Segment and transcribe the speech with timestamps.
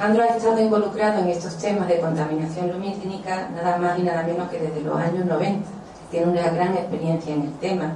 [0.00, 4.48] Alejandro ha estado involucrado en estos temas de contaminación lumínica nada más y nada menos
[4.48, 5.68] que desde los años 90.
[6.10, 7.92] Tiene una gran experiencia en el tema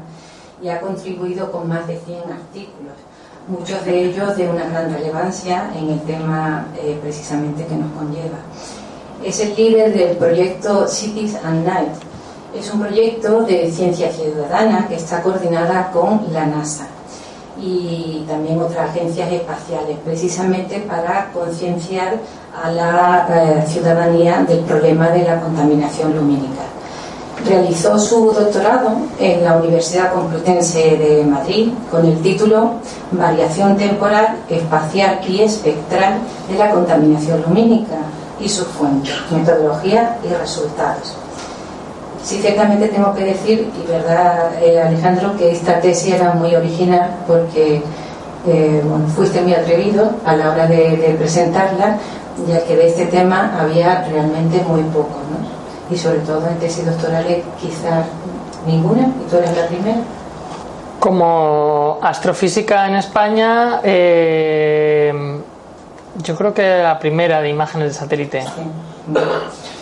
[0.62, 2.92] y ha contribuido con más de 100 artículos,
[3.48, 8.36] muchos de ellos de una gran relevancia en el tema eh, precisamente que nos conlleva.
[9.24, 11.94] Es el líder del proyecto Cities and Night.
[12.54, 16.86] Es un proyecto de ciencia ciudadana que está coordinada con la NASA
[17.60, 22.18] y también otras agencias espaciales, precisamente para concienciar
[22.62, 26.62] a la eh, ciudadanía del problema de la contaminación lumínica.
[27.46, 32.74] Realizó su doctorado en la Universidad Complutense de Madrid con el título
[33.10, 37.96] Variación temporal, espacial y espectral de la contaminación lumínica
[38.40, 41.23] y sus fuentes, metodología y resultados.
[42.24, 47.16] Sí, ciertamente tengo que decir, y verdad, eh, Alejandro, que esta tesis era muy original
[47.26, 47.82] porque
[48.46, 48.82] eh,
[49.14, 51.98] fuiste muy atrevido a la hora de, presentarla,
[52.48, 55.94] ya que de este tema había realmente muy poco, ¿no?
[55.94, 58.06] Y sobre todo en tesis doctorales quizás
[58.66, 59.98] ninguna, y tú eres la primera.
[60.98, 65.12] Como astrofísica en España, eh,
[66.22, 68.42] yo creo que la primera de imágenes de satélite.
[68.44, 69.73] Sí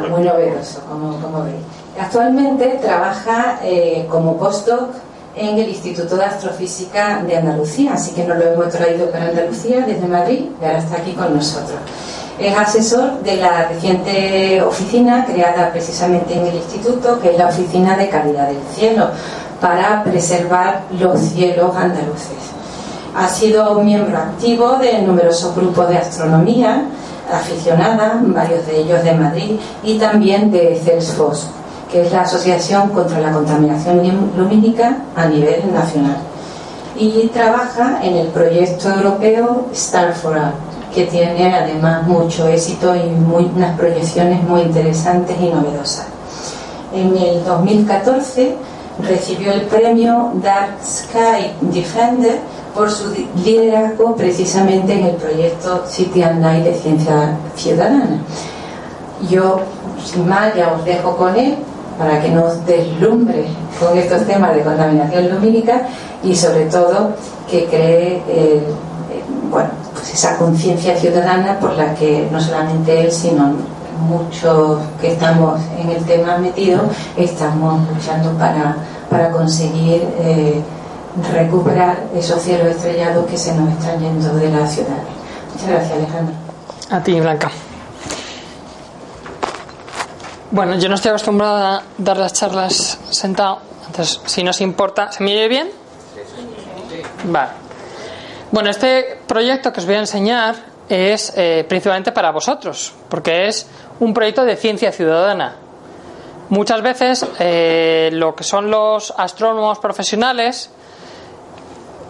[0.00, 1.56] muy novedoso, como, como veis.
[2.00, 4.90] Actualmente trabaja eh, como postdoc
[5.36, 9.84] en el Instituto de Astrofísica de Andalucía, así que nos lo hemos traído para Andalucía
[9.86, 11.78] desde Madrid y ahora está aquí con nosotros.
[12.38, 17.96] Es asesor de la reciente oficina creada precisamente en el instituto, que es la Oficina
[17.96, 19.08] de Calidad del Cielo,
[19.60, 22.54] para preservar los cielos andaluces.
[23.16, 26.82] Ha sido miembro activo de numerosos grupos de astronomía,
[27.38, 31.48] aficionada, varios de ellos de Madrid, y también de CELSFOS,
[31.90, 36.16] que es la Asociación contra la Contaminación Lumínica a nivel nacional.
[36.96, 40.52] Y trabaja en el proyecto europeo Star for All,
[40.94, 43.00] que tiene además mucho éxito y
[43.56, 46.06] unas proyecciones muy interesantes y novedosas.
[46.94, 48.54] En el 2014
[49.02, 52.38] recibió el premio Dark Sky Defender
[52.74, 53.04] por su
[53.44, 58.18] liderazgo precisamente en el proyecto City and Night de Ciencia Ciudadana.
[59.30, 59.60] Yo,
[60.04, 61.56] sin más, ya os dejo con él
[61.98, 63.46] para que nos deslumbre
[63.78, 65.82] con estos temas de contaminación lumínica
[66.22, 67.12] y sobre todo
[67.48, 68.22] que cree
[69.50, 73.52] bueno, pues esa conciencia ciudadana por la que no solamente él, sino
[74.08, 76.82] muchos que estamos en el tema metidos,
[77.16, 78.76] estamos luchando para,
[79.08, 80.60] para conseguir eh,
[81.32, 85.02] recuperar esos cielos estrellados que se nos están yendo de la ciudad.
[85.52, 86.34] Muchas gracias, Alejandro.
[86.90, 87.50] A ti, Blanca.
[90.50, 95.22] Bueno, yo no estoy acostumbrada a dar las charlas sentado, entonces, si nos importa, ¿se
[95.22, 95.70] me oye bien?
[97.24, 97.50] Vale.
[98.50, 100.54] Bueno, este proyecto que os voy a enseñar
[100.88, 103.66] es eh, principalmente para vosotros, porque es
[104.00, 105.56] un proyecto de ciencia ciudadana.
[106.50, 110.70] Muchas veces eh, lo que son los astrónomos profesionales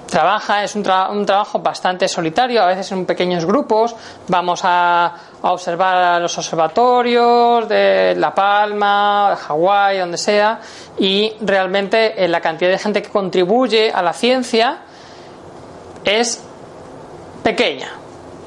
[0.07, 3.95] trabaja, es un, trabajo bastante solitario, a veces en pequeños grupos,
[4.29, 10.59] vamos a, observar los observatorios de La Palma, de Hawái, donde sea,
[10.99, 14.79] y realmente eh, la cantidad de gente que contribuye a la ciencia
[16.03, 16.43] es
[17.43, 17.91] pequeña,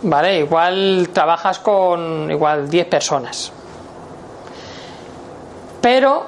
[0.01, 0.39] ¿vale?
[0.39, 3.51] Igual trabajas con igual 10 personas.
[5.81, 6.25] Pero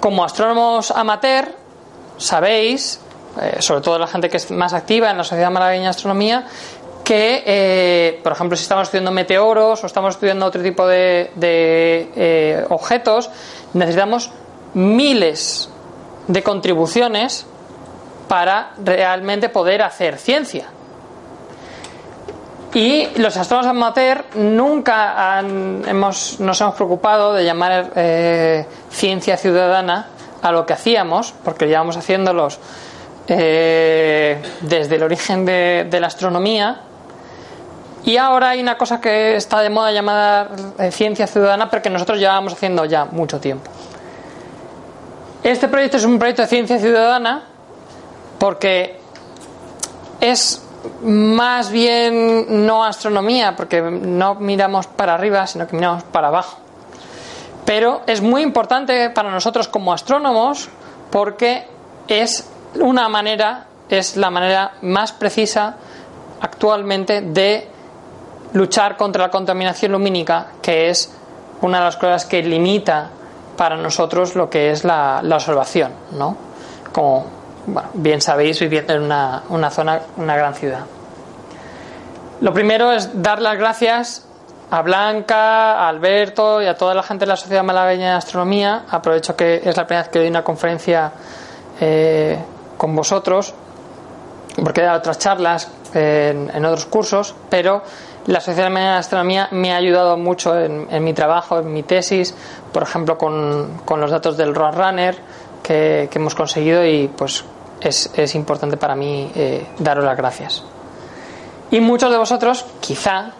[0.00, 1.54] como astrónomos amateur,
[2.18, 3.00] sabéis
[3.40, 6.44] eh, sobre todo la gente que es más activa en la Sociedad Malagueña de Astronomía,
[7.02, 12.10] que, eh, por ejemplo, si estamos estudiando meteoros o estamos estudiando otro tipo de, de
[12.16, 13.30] eh, objetos,
[13.74, 14.30] necesitamos
[14.72, 15.68] miles
[16.28, 17.46] de contribuciones
[18.28, 20.66] para realmente poder hacer ciencia.
[22.72, 27.92] Y los astrónomos amateur nunca hemos, nos hemos preocupado de llamar
[28.90, 30.08] ciencia ciudadana
[30.42, 32.58] a lo que hacíamos, porque llevamos haciéndolos
[33.26, 36.80] eh, desde el origen de, la astronomía.
[38.04, 41.90] Y ahora hay una cosa que está de moda llamada eh, ciencia ciudadana, pero que
[41.90, 43.70] nosotros llevábamos haciendo ya mucho tiempo.
[45.42, 47.44] Este proyecto es un proyecto de ciencia ciudadana
[48.38, 49.00] porque
[50.20, 50.62] es
[51.02, 56.58] más bien no astronomía, porque no miramos para arriba, sino que miramos para abajo.
[57.64, 60.68] Pero es muy importante para nosotros como astrónomos
[61.10, 61.66] porque
[62.08, 62.48] es
[62.80, 65.76] una manera, es la manera más precisa
[66.40, 67.68] actualmente de
[68.52, 71.12] luchar contra la contaminación lumínica, que es
[71.60, 73.10] una de las cosas que limita
[73.56, 76.36] para nosotros lo que es la, observación, ¿no?
[76.92, 77.26] Como
[77.66, 80.80] bueno, bien sabéis, viviendo en una, una zona, una gran ciudad.
[82.40, 84.26] Lo primero es dar las gracias
[84.70, 88.84] a Blanca, a Alberto y a toda la gente de la Sociedad Malagueña de Astronomía.
[88.90, 91.12] Aprovecho que es la primera vez que doy una conferencia
[91.80, 92.38] eh,
[92.84, 93.54] con vosotros,
[94.62, 97.80] porque he dado otras charlas en, otros cursos, pero
[98.26, 102.34] la Sociedad Malagueña de Astronomía me ha ayudado mucho en, mi trabajo, en mi tesis,
[102.74, 105.16] por ejemplo, con, los datos del Roadrunner
[105.62, 107.46] que, que hemos conseguido y pues
[107.80, 110.62] es, importante para mí eh, daros las gracias.
[111.70, 113.30] Y muchos de vosotros, quizá,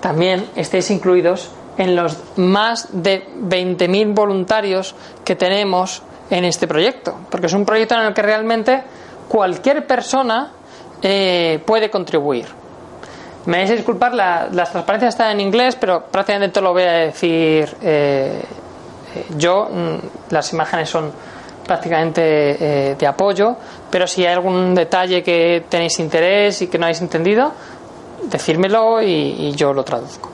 [0.00, 1.48] también estéis incluidos
[1.78, 7.94] en los más de 20.000 voluntarios que tenemos en este proyecto, porque es un proyecto
[7.96, 8.82] en el que realmente
[9.28, 10.52] cualquier persona
[11.02, 12.46] eh, puede contribuir.
[13.46, 16.92] Me vais a disculpar, las transparencias están en inglés, pero prácticamente todo lo voy a
[16.92, 18.42] decir eh,
[19.36, 19.68] yo.
[19.72, 21.10] Mm, las imágenes son
[21.66, 22.20] prácticamente
[22.90, 23.56] eh, de apoyo,
[23.90, 27.52] pero si hay algún detalle que tenéis interés y que no habéis entendido,
[28.24, 30.30] decírmelo y, yo lo traduzco.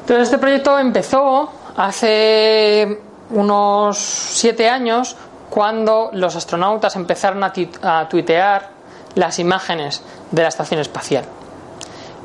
[0.00, 2.98] Entonces este proyecto empezó hace
[3.30, 5.16] unos siete años
[5.48, 8.70] cuando los astronautas empezaron a, tuitear
[9.14, 11.24] las imágenes de la estación espacial.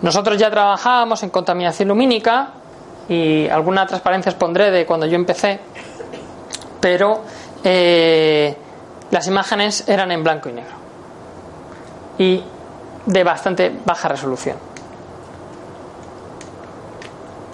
[0.02, 2.50] Nosotros ya trabajábamos en contaminación lumínica
[3.10, 5.60] y alguna transparencia os pondré de cuando yo empecé
[6.86, 7.24] pero
[7.64, 8.56] eh,
[9.10, 10.76] las imágenes eran en blanco y negro
[12.20, 12.44] y
[13.08, 14.58] de bastante baja resolución.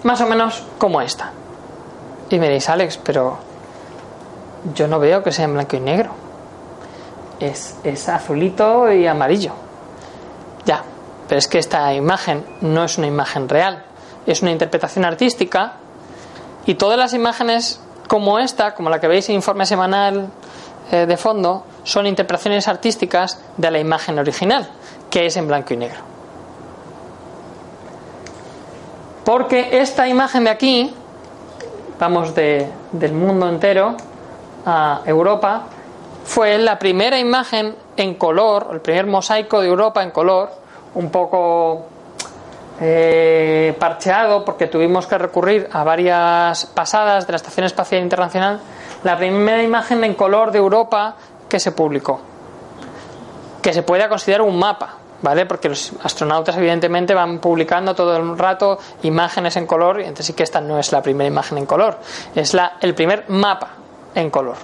[0.04, 1.32] Más o menos como esta.
[2.32, 3.38] Y me diréis, Alex, pero
[4.74, 6.12] yo no veo que sea en blanco y negro.
[7.42, 9.52] Es, es azulito y amarillo.
[10.66, 10.82] Ya,
[11.28, 13.84] pero es que esta imagen no es una imagen real,
[14.26, 15.74] es una interpretación artística
[16.66, 20.30] y todas las imágenes como esta, como la que veis en informe semanal
[20.92, 24.70] eh, de fondo, son interpretaciones artísticas de la imagen original,
[25.10, 26.00] que es en blanco y negro.
[29.26, 30.94] Porque esta imagen de aquí,
[32.02, 33.96] vamos del mundo entero
[34.66, 35.66] a Europa,
[36.24, 40.50] fue la primera imagen en color, el primer mosaico de Europa en color,
[40.96, 41.86] un poco
[42.80, 48.60] eh, parcheado porque tuvimos que recurrir a varias pasadas de la Estación Espacial Internacional,
[49.04, 51.14] la primera imagen en color de Europa
[51.48, 52.20] que se publicó,
[53.62, 55.46] que se puede considerar un mapa, ¿vale?
[55.46, 60.34] Porque los astronautas evidentemente van publicando todo el rato imágenes en color, y entonces sí
[60.34, 62.00] que esta no es la primera imagen en color,
[62.36, 63.70] es la, el primer mapa
[64.16, 64.58] en color.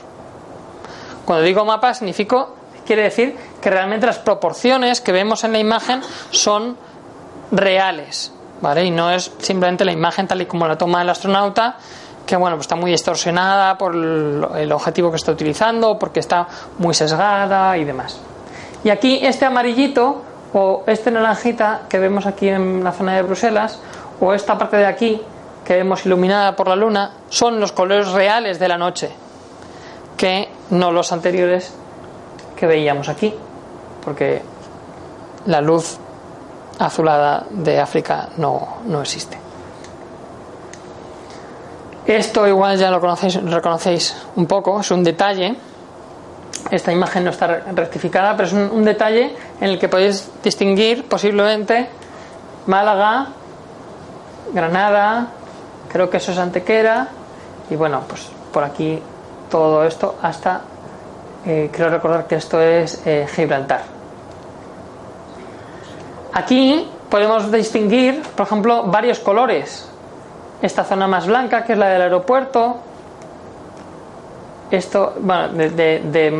[1.26, 2.48] Cuando digo mapa significa,
[2.86, 6.78] quiere decir que realmente las proporciones que vemos en la imagen son
[7.52, 8.86] reales, ¿vale?
[8.86, 11.78] Y no es simplemente la imagen tal y como la toma el astronauta,
[12.26, 16.48] que bueno, pues está muy distorsionada por el objetivo que está utilizando, porque está
[16.78, 18.20] muy sesgada y demás.
[18.84, 20.24] Y aquí este amarillito
[20.58, 23.80] o este naranjita que vemos aquí en la zona de Bruselas
[24.20, 25.22] o esta parte de aquí
[25.64, 29.12] que vemos iluminada por la luna son los colores reales de la noche,
[30.16, 31.74] que no los anteriores
[32.56, 33.34] que veíamos aquí,
[34.04, 34.42] porque
[35.46, 36.00] la luz
[36.80, 39.38] azulada de África no, no existe.
[42.08, 45.56] Esto igual ya lo conocéis, reconocéis un poco, es un detalle.
[46.70, 51.88] Esta imagen no está rectificada, pero es un, detalle en el que podéis distinguir posiblemente
[52.66, 53.28] Málaga,
[54.54, 55.28] Granada,
[55.92, 57.08] creo que eso es Antequera,
[57.70, 59.02] y bueno, pues por aquí
[59.50, 60.62] todo esto hasta,
[61.46, 63.82] eh, creo recordar que esto es eh, Gibraltar.
[66.34, 69.90] Aquí podemos distinguir, por ejemplo, varios colores.
[70.62, 72.78] Esta zona más blanca, que es la del aeropuerto.
[74.70, 76.32] Esto, bueno, de,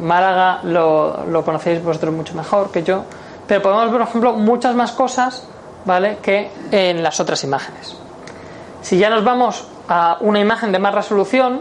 [0.00, 3.04] Málaga lo, lo, conocéis vosotros mucho mejor que yo.
[3.46, 5.46] Pero podemos ver, por ejemplo, muchas más cosas,
[5.84, 6.18] ¿vale?
[6.22, 7.96] Que en las otras imágenes.
[8.82, 11.60] Si ya nos vamos a una imagen de más resolución,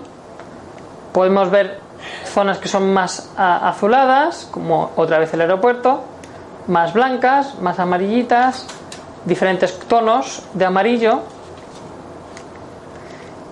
[1.11, 1.79] podemos ver
[2.25, 6.03] zonas que son más azuladas, como otra vez el aeropuerto,
[6.67, 8.65] más blancas, más amarillitas,
[9.25, 11.21] diferentes tonos de amarillo.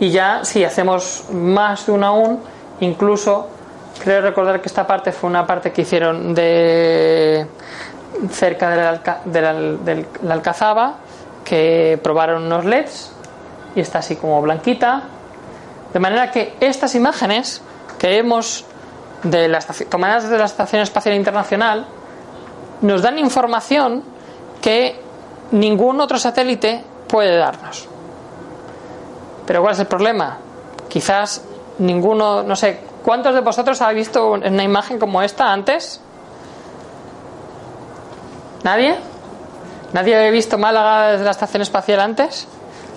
[0.01, 2.39] Y ya si hacemos más de una aún,
[2.79, 3.47] incluso
[4.03, 7.45] creo recordar que esta parte fue una parte que hicieron de
[8.31, 9.41] cerca de
[10.23, 10.95] la, Alcazaba,
[11.45, 13.11] que probaron unos LEDs
[13.75, 15.03] y está así como blanquita.
[15.93, 17.61] De manera que estas imágenes
[17.99, 18.65] que hemos
[19.21, 19.55] de
[19.87, 21.85] tomadas de la Estación Espacial Internacional
[22.81, 24.01] nos dan información
[24.63, 24.99] que
[25.51, 27.90] ningún otro satélite puede darnos.
[29.51, 30.37] Pero ¿cuál es el problema?
[30.87, 31.43] Quizás
[31.79, 35.99] ninguno, no sé, ¿cuántos de vosotros habéis visto una imagen como esta antes?
[38.63, 38.95] ¿Nadie?
[39.91, 42.47] ¿Nadie había visto Málaga desde la estación espacial antes?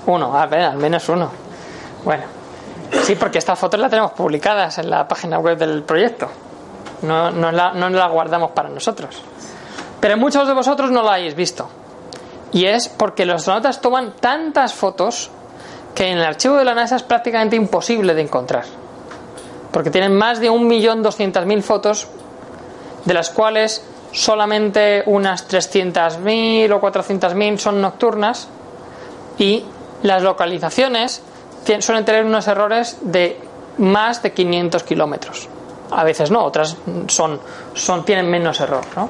[0.07, 1.29] Uno, a ver, al menos uno.
[2.05, 2.23] Bueno,
[3.03, 6.29] sí, porque estas fotos las tenemos publicadas en la página web del proyecto.
[7.03, 9.21] No, no, la, no la guardamos para nosotros.
[9.99, 11.69] Pero muchos de vosotros no la habéis visto.
[12.53, 15.33] Y es porque los astronautas toman tantas fotos
[15.95, 18.65] que en el archivo de la NASA es prácticamente imposible de encontrar.
[19.71, 22.09] Porque tienen más de 1.200.000 fotos,
[23.05, 28.49] de las cuales solamente unas 300.000 o 400.000 son nocturnas
[29.39, 29.65] y
[30.03, 31.23] las localizaciones
[31.81, 33.41] suelen tener unos errores de
[33.79, 35.49] más de 500 kilómetros.
[35.91, 36.77] A veces no, otras
[37.09, 37.41] son,
[37.75, 38.85] son, tienen menos error.
[38.97, 39.09] ¿no?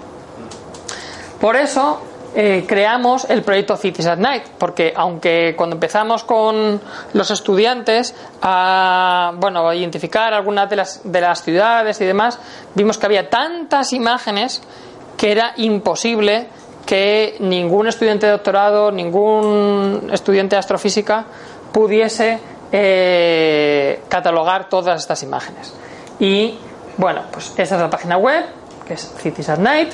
[1.41, 2.01] Por eso
[2.35, 6.81] eh, creamos el proyecto Cities at Night, porque aunque cuando empezamos con
[7.13, 12.39] los estudiantes a, bueno, a identificar algunas de las, de las ciudades y demás,
[12.75, 14.63] vimos que había tantas imágenes
[15.17, 16.49] que era imposible
[16.85, 21.25] que ningún estudiante de doctorado, ningún estudiante de astrofísica
[21.73, 22.41] pudiese
[22.73, 25.73] eh, catalogar todas estas imágenes.
[26.19, 26.59] Y
[26.97, 28.45] bueno, pues esta es la página web,
[28.87, 29.93] que es Cities at Night.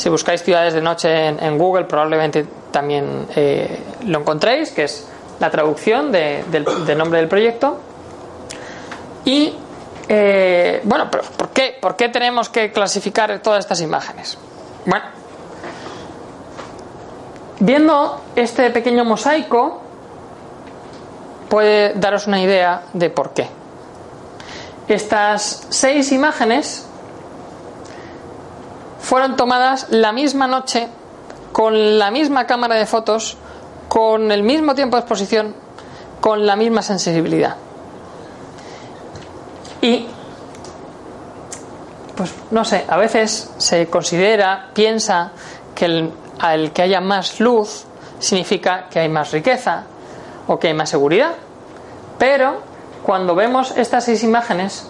[0.00, 5.06] Si buscáis ciudades de noche en, Google, probablemente también eh, lo encontréis, que es
[5.38, 6.64] la traducción del,
[6.96, 7.78] nombre del proyecto.
[9.26, 9.54] Y
[10.08, 11.76] eh, bueno, pero ¿por qué?
[11.78, 14.38] ¿por qué tenemos que clasificar todas estas imágenes?
[14.86, 15.04] Bueno,
[17.58, 19.82] viendo este pequeño mosaico,
[21.50, 23.50] puede daros una idea de por qué.
[24.88, 26.86] Estas seis imágenes
[29.00, 30.88] fueron tomadas la misma noche,
[31.52, 33.36] con la misma cámara de fotos,
[33.88, 35.54] con el mismo tiempo de exposición,
[36.20, 37.56] con la misma sensibilidad.
[39.82, 40.06] Y,
[42.16, 45.32] pues no sé, a veces se considera, piensa
[45.74, 47.84] que el, al que haya más luz
[48.18, 49.84] significa que hay más riqueza
[50.46, 51.32] o que hay más seguridad.
[52.18, 52.60] Pero
[53.02, 54.86] cuando vemos estas seis imágenes,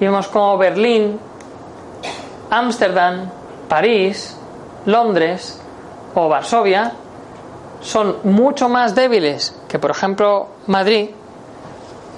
[0.00, 1.20] vemos como Berlín,
[2.50, 3.30] Ámsterdam,
[3.72, 4.36] París,
[4.84, 5.58] Londres
[6.14, 6.92] o Varsovia
[7.80, 11.08] son mucho más débiles que, por ejemplo, Madrid.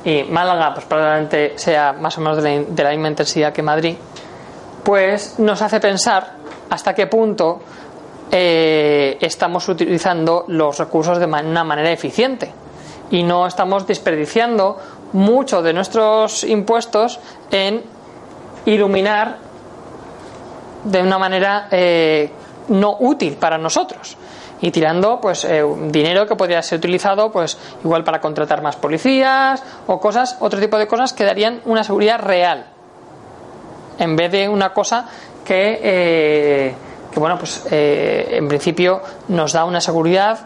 [0.05, 3.95] Y Málaga, pues probablemente sea más o menos de la, misma intensidad que Madrid,
[4.83, 6.33] pues nos hace pensar
[6.71, 7.61] hasta qué punto
[8.33, 12.51] eh, estamos utilizando los recursos de una manera eficiente.
[13.13, 14.77] Y no estamos desperdiciando
[15.13, 17.21] mucho de nuestros impuestos
[17.53, 17.81] en
[18.67, 19.54] iluminar
[20.85, 22.31] de una manera eh,
[22.69, 24.17] no útil para nosotros.
[24.61, 29.63] Y tirando pues eh, dinero que podría ser utilizado pues igual para contratar más policías
[29.87, 32.67] o cosas otro tipo de cosas que darían una seguridad real.
[33.99, 35.07] En vez de una cosa
[35.45, 36.75] que, eh,
[37.13, 40.39] que bueno pues en principio nos da una seguridad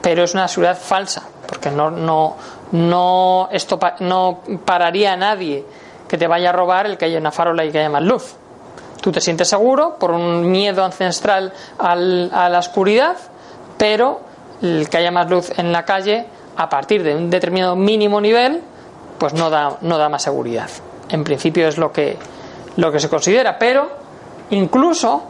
[0.00, 2.36] pero es una seguridad falsa porque no no
[2.72, 5.64] no esto no pararía a nadie
[6.08, 8.36] que te vaya a robar el que haya una farola y que haya más luz
[9.02, 13.16] Tú te sientes seguro por un miedo ancestral a la oscuridad,
[13.76, 14.20] pero
[14.62, 16.24] el que haya más luz en la calle,
[16.56, 18.62] a partir de un determinado mínimo nivel,
[19.18, 20.70] pues no da, no da más seguridad.
[21.08, 22.16] En principio es lo que,
[22.76, 23.88] lo que se considera, pero
[24.50, 25.24] incluso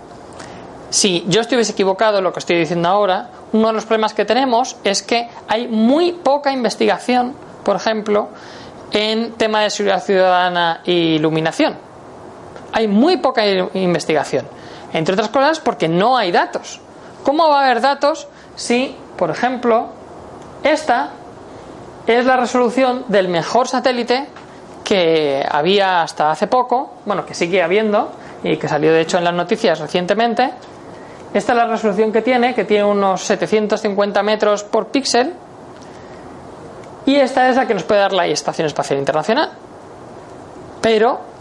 [0.91, 4.27] si yo estuviese equivocado en lo que estoy diciendo ahora, uno de los problemas que
[4.27, 8.29] tenemos es que hay muy poca investigación, por ejemplo,
[8.91, 11.92] en tema de seguridad ciudadana e iluminación
[12.73, 14.47] hay muy poca investigación.
[14.93, 16.81] Entre otras cosas porque no hay datos.
[17.23, 19.89] ¿Cómo va a haber datos si, por ejemplo,
[20.63, 21.11] esta
[22.07, 24.27] es la resolución del mejor satélite
[24.85, 28.11] que había hasta hace poco, bueno, que sigue habiendo
[28.43, 30.51] y que salió de hecho en las noticias recientemente.
[31.33, 35.33] Esta es la resolución que tiene, que tiene unos 750 metros por píxel.
[37.07, 39.51] Y esta es la que nos puede dar la Estación Espacial Internacional.
[40.83, 41.32] Pero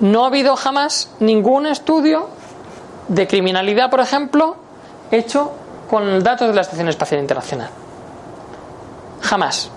[0.00, 2.28] no ha habido jamás ningún estudio
[3.08, 4.56] de criminalidad, por ejemplo,
[5.10, 5.52] hecho
[5.88, 7.70] con datos de la Estación Espacial Internacional.
[9.22, 9.70] Jamás.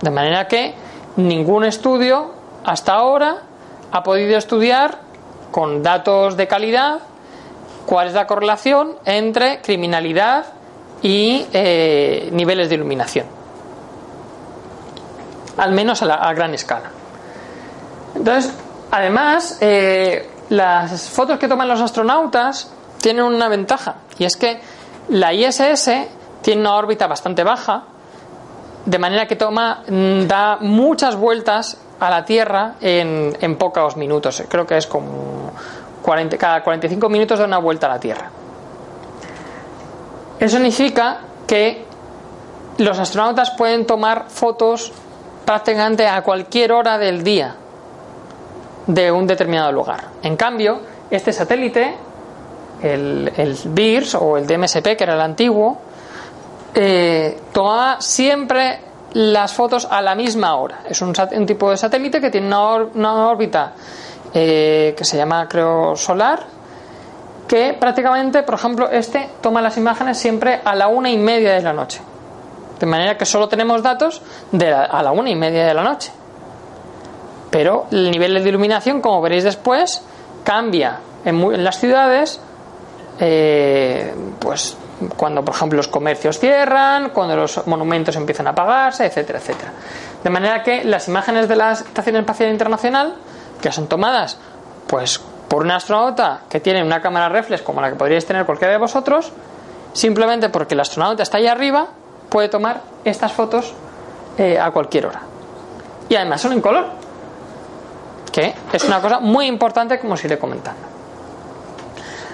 [0.00, 0.74] De manera que
[1.16, 2.32] ningún estudio
[2.64, 3.42] hasta ahora
[3.90, 4.98] ha podido estudiar
[5.50, 7.00] con datos de calidad
[7.86, 10.46] cuál es la correlación entre criminalidad
[11.02, 13.26] y eh, niveles de iluminación.
[15.56, 16.90] Al menos a, gran escala.
[18.14, 18.52] Entonces,
[18.90, 24.60] además, eh, las fotos que toman los astronautas tienen una ventaja, y es que
[25.08, 25.90] la ISS
[26.42, 27.84] tiene una órbita bastante baja,
[28.84, 34.42] de manera que toma, mm, da muchas vueltas a la Tierra en, pocos minutos.
[34.48, 35.52] Creo que es como
[36.02, 38.30] 40, cada 45 minutos da una vuelta a la Tierra.
[40.38, 41.84] Eso significa que
[42.78, 44.92] los astronautas pueden tomar fotos
[45.44, 47.56] prácticamente a cualquier hora del día
[48.88, 50.00] de un determinado lugar.
[50.22, 50.80] En cambio,
[51.10, 51.94] este satélite,
[52.82, 55.78] el, el BIRS o el DMSP, que era el antiguo,
[56.74, 58.80] eh, tomaba siempre
[59.12, 60.80] las fotos a la misma hora.
[60.88, 61.12] Es un,
[61.46, 63.72] tipo de satélite que tiene una, órbita
[64.32, 66.44] eh, que se llama, creo, solar,
[67.46, 71.62] que prácticamente, por ejemplo, este toma las imágenes siempre a la una y media de
[71.62, 72.00] la noche.
[72.78, 76.12] De manera que solo tenemos datos de a la una y media de la noche.
[77.50, 80.02] Pero el nivel de iluminación, como veréis después,
[80.44, 82.40] cambia en, las ciudades,
[83.20, 84.76] eh, pues
[85.16, 89.72] cuando por ejemplo los comercios cierran, cuando los monumentos empiezan a apagarse, etcétera, etcétera.
[90.22, 93.14] De manera que las imágenes de la Estación Espacial Internacional,
[93.60, 94.38] que son tomadas
[94.86, 98.72] pues por un astronauta que tiene una cámara reflex como la que podríais tener cualquiera
[98.72, 99.32] de vosotros,
[99.92, 101.88] simplemente porque el astronauta está ahí arriba,
[102.28, 103.72] puede tomar estas fotos
[104.36, 105.22] eh, a cualquier hora.
[106.08, 106.86] Y además son en color,
[108.30, 110.80] que es una cosa muy importante como os iré comentando.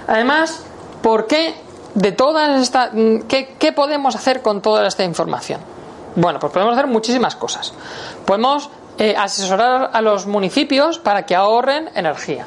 [0.06, 0.62] Además,
[1.02, 1.54] ¿por qué
[1.94, 2.90] de todas estas.
[2.92, 5.60] Mm, ¿qué, podemos hacer con toda esta información?
[6.16, 7.72] Bueno, pues podemos hacer muchísimas cosas.
[8.24, 12.46] Podemos eh, asesorar a los municipios para que ahorren energía.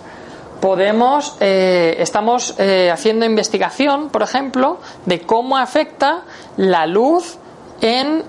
[0.61, 6.23] Podemos, eh, estamos eh, haciendo investigación, por ejemplo, de cómo afecta
[6.55, 7.37] la luz
[7.79, 8.23] en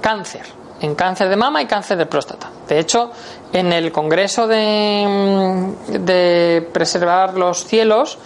[0.00, 0.46] cáncer,
[0.80, 2.50] en cáncer de mama y cáncer de próstata.
[2.68, 3.10] De hecho,
[3.52, 8.18] en el Congreso de, mm, Preservar los Cielos,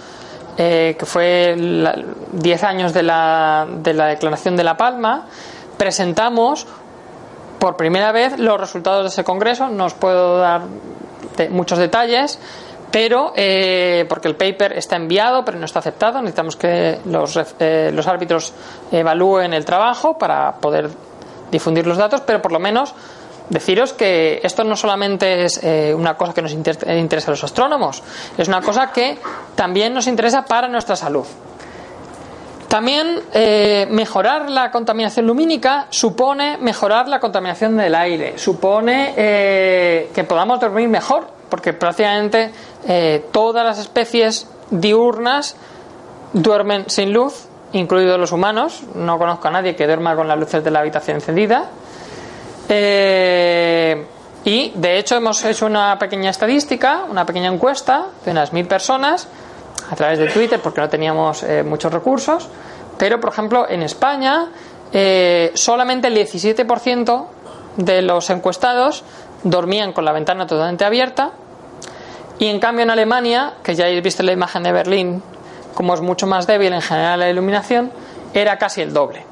[0.59, 1.57] eh, que fue
[2.33, 5.27] 10 años de la, de la Declaración de La Palma,
[5.79, 6.67] presentamos
[7.59, 9.69] por primera vez los resultados de ese congreso.
[9.69, 10.63] No os puedo dar
[11.51, 12.39] muchos detalles,
[12.91, 16.21] pero eh, porque el paper está enviado, pero no está aceptado.
[16.21, 18.53] Necesitamos que los, eh, los árbitros
[18.91, 20.91] evalúen el trabajo para poder
[21.53, 22.95] difundir los datos, pero por lo menos
[23.49, 28.03] deciros que esto no solamente es eh, una cosa que nos interesa a los astrónomos,
[28.37, 29.19] es una cosa que
[29.55, 31.27] también nos interesa para nuestra salud.
[32.67, 40.25] También eh, mejorar la contaminación lumínica supone mejorar la contaminación del aire, supone eh, que
[40.25, 42.51] podamos dormir mejor, porque prácticamente
[43.31, 45.55] todas las especies diurnas
[46.33, 48.83] duermen sin luz, incluidos los humanos.
[48.95, 51.67] No conozco a nadie que duerma con las luces de la habitación encendida.
[52.69, 54.07] Eh,
[54.45, 59.29] y de hecho hemos hecho una pequeña estadística, una pequeña encuesta de unas mil personas
[59.91, 62.49] a través de Twitter porque no teníamos eh, muchos recursos.
[62.99, 64.49] Pero, por ejemplo, en España
[64.93, 67.27] eh, solamente el 17%
[67.77, 69.05] de los encuestados
[69.43, 71.31] dormían con la ventana totalmente abierta.
[72.39, 75.23] Y en cambio en Alemania, que ya habéis visto la imagen de Berlín,
[75.75, 77.91] como es mucho más débil en general la iluminación,
[78.35, 79.25] era casi el doble.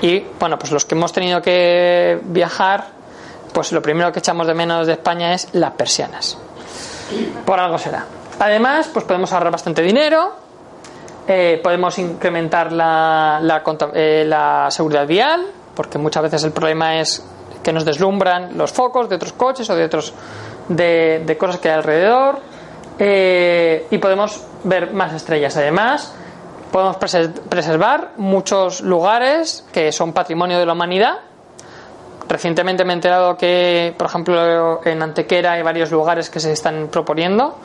[0.00, 2.86] Y bueno, pues los que hemos tenido que viajar,
[3.52, 6.36] pues lo primero que echamos de menos de España es las persianas.
[7.44, 8.04] Por algo será.
[8.40, 10.32] Además, pues podemos ahorrar bastante dinero,
[11.28, 13.62] eh, podemos incrementar la, la,
[13.94, 17.24] eh, la, seguridad vial, porque muchas veces el problema es
[17.62, 20.12] que nos deslumbran los focos de otros coches o de otros
[20.68, 22.40] de, de cosas que hay alrededor.
[22.98, 25.56] Eh, y podemos ver más estrellas.
[25.56, 26.14] Además,
[26.72, 31.18] Podemos preservar muchos lugares que son patrimonio de la humanidad.
[32.26, 36.88] Recientemente me he enterado que, por ejemplo, en Antequera hay varios lugares que se están
[36.90, 37.58] proponiendo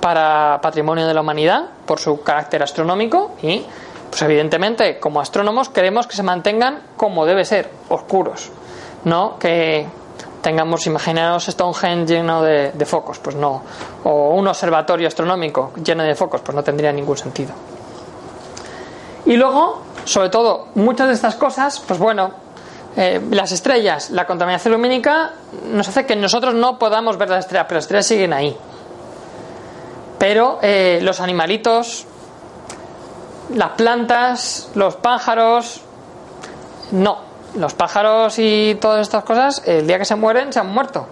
[0.00, 3.66] para patrimonio de la humanidad por su carácter astronómico y
[4.10, 8.52] Pues evidentemente, como astrónomos, queremos que se mantengan como debe ser, oscuros.
[9.04, 9.86] No que
[10.42, 13.62] tengamos, imaginaros Stonehenge lleno de, de focos, pues no.
[14.04, 17.52] O un observatorio astronómico lleno de focos, pues no tendría ningún sentido.
[19.24, 22.32] Y luego, sobre todo, muchas de estas cosas, pues bueno,
[22.96, 25.32] eh, las estrellas, la contaminación lumínica
[25.64, 28.56] nos hace que nosotros no podamos ver las estrellas, pero las estrellas siguen ahí.
[30.18, 32.04] Pero eh, los animalitos,
[33.54, 35.80] las plantas, los pájaros,
[36.90, 37.31] no.
[37.56, 41.06] Los pájaros y todas estas cosas, el día que se mueren, se han muerto.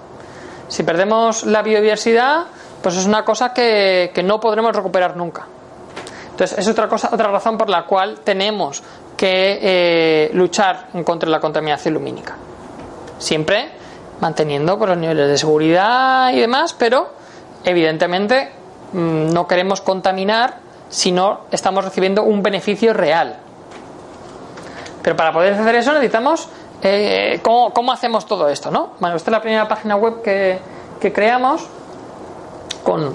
[0.68, 2.46] Si perdemos la biodiversidad,
[2.82, 5.46] pues es una cosa que, que no podremos recuperar nunca.
[6.30, 8.82] Entonces, es otra cosa, otra razón por la cual tenemos
[9.20, 12.36] que eh, luchar contra la contaminación lumínica.
[13.18, 13.68] Siempre
[14.20, 17.10] manteniendo pues, los niveles de seguridad y demás, pero
[17.64, 18.50] evidentemente
[18.94, 23.36] mm, no queremos contaminar si no estamos recibiendo un beneficio real.
[25.02, 26.48] Pero para poder hacer eso necesitamos
[26.82, 28.92] eh, ¿cómo, hacemos todo esto, ¿no?
[29.00, 30.58] Bueno, esta es la primera página web que,
[31.12, 31.66] creamos
[32.82, 33.12] con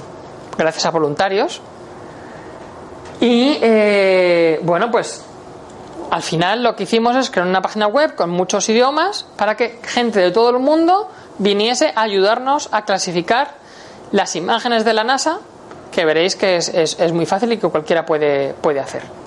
[0.58, 1.62] gracias a voluntarios
[3.20, 5.24] y eh, bueno, pues
[6.12, 9.80] al final lo que hicimos es crear una página web con muchos idiomas para que
[9.84, 13.56] gente de todo el mundo viniese a ayudarnos a clasificar
[14.12, 15.40] las imágenes de la NASA,
[15.92, 19.25] que veréis que es, es, muy fácil y que cualquiera puede, puede hacer.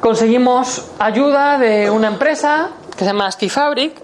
[0.00, 4.00] Conseguimos ayuda de una empresa que se llama Ski Fabric,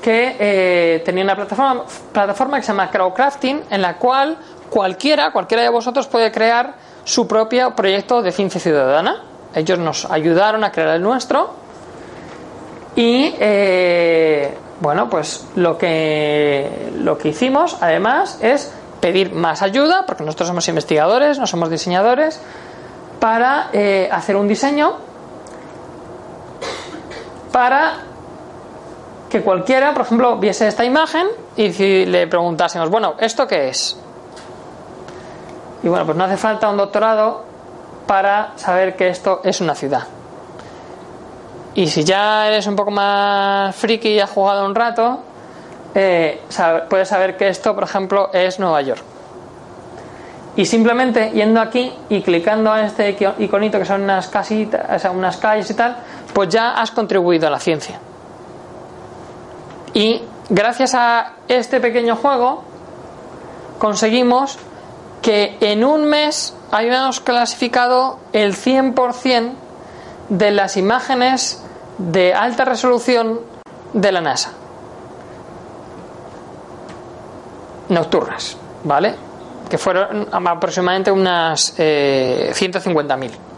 [0.00, 4.38] que eh, tenía una plataforma, plataforma que se llama Crowdcrafting, en la cual
[4.70, 9.22] cualquiera, cualquiera de vosotros puede crear su propio proyecto de ciencia ciudadana.
[9.54, 11.50] Ellos nos ayudaron a crear el nuestro
[12.96, 20.24] y eh, bueno, pues lo que lo que hicimos además es pedir más ayuda, porque
[20.24, 22.40] nosotros somos investigadores, no somos diseñadores,
[23.18, 25.09] para eh, hacer un diseño
[27.52, 27.94] para
[29.28, 33.96] que cualquiera, por ejemplo, viese esta imagen y si le preguntásemos, bueno, ¿esto qué es?
[35.82, 37.44] Y bueno, pues no hace falta un doctorado
[38.06, 40.02] para saber que esto es una ciudad.
[41.74, 45.20] Y si ya eres un poco más friki y has jugado un rato,
[45.94, 46.42] eh,
[46.88, 49.02] puedes saber que esto, por ejemplo, es Nueva York.
[50.56, 55.70] Y simplemente yendo aquí y clicando en este iconito que son unas casitas, unas calles
[55.70, 55.96] y tal,
[56.32, 57.98] pues ya has contribuido a la ciencia.
[59.94, 62.62] Y gracias a este pequeño juego
[63.78, 64.58] conseguimos
[65.22, 69.52] que en un mes habíamos clasificado el 100%
[70.28, 71.62] de las imágenes
[71.98, 73.40] de alta resolución
[73.92, 74.52] de la NASA.
[77.88, 79.14] Nocturnas, ¿vale?
[79.68, 83.49] Que fueron aproximadamente unas eh, 150.000.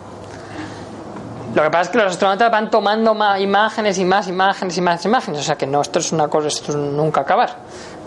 [1.55, 4.81] Lo que pasa es que los astronautas van tomando más imágenes y más imágenes y
[4.81, 7.57] más imágenes, o sea que no, esto es una cosa, esto es nunca acabar,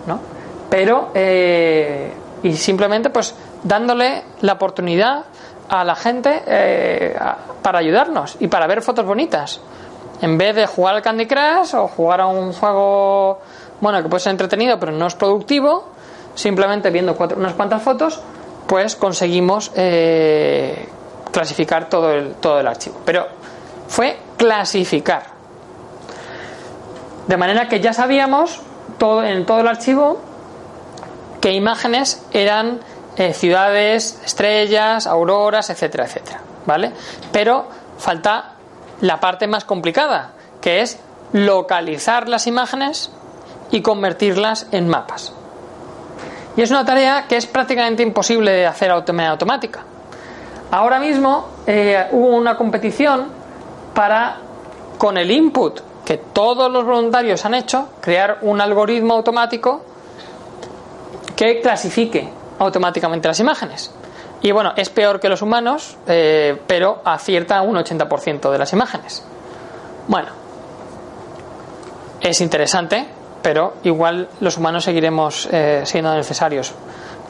[0.08, 0.20] ¿no?
[0.68, 5.26] Pero eh, y simplemente pues dándole la oportunidad
[5.70, 7.16] a la gente eh,
[7.62, 9.60] para ayudarnos y para ver fotos bonitas.
[10.22, 13.42] En vez de jugar al Candy Crush o jugar a un juego,
[13.80, 15.90] bueno, que puede ser entretenido pero no es productivo,
[16.34, 18.20] simplemente viendo unas cuantas fotos,
[18.66, 20.88] pues conseguimos eh,
[21.36, 23.02] clasificar todo el, todo el archivo.
[23.06, 23.28] Pero
[23.89, 25.24] fue clasificar.
[27.28, 28.62] De manera que ya sabíamos
[28.98, 30.21] todo, en todo el archivo
[31.41, 32.80] qué imágenes eran
[33.17, 36.39] eh, ciudades, estrellas, auroras, etcétera, etcétera.
[36.65, 36.93] ¿Vale?
[37.34, 37.67] Pero
[37.98, 38.54] falta
[39.02, 41.00] la parte más complicada, que es
[41.34, 43.12] localizar las imágenes
[43.71, 45.34] y convertirlas en mapas.
[46.56, 49.84] Y es una tarea que es prácticamente imposible de hacer manera automática.
[50.71, 53.28] Ahora mismo eh, hubo una competición
[53.93, 54.38] para,
[54.97, 59.84] con el input que todos los voluntarios han hecho, crear un algoritmo automático
[61.36, 63.91] que clasifique automáticamente las imágenes.
[64.41, 69.25] Y bueno, es peor que los humanos, eh, pero acierta un 80% de las imágenes.
[70.08, 70.30] Bueno,
[72.21, 73.08] es interesante,
[73.41, 76.73] pero igual los humanos seguiremos eh, siendo necesarios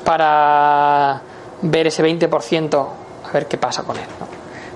[0.04, 1.22] para
[1.62, 3.05] ver ese 20%, a
[3.36, 4.06] ver qué pasa con él.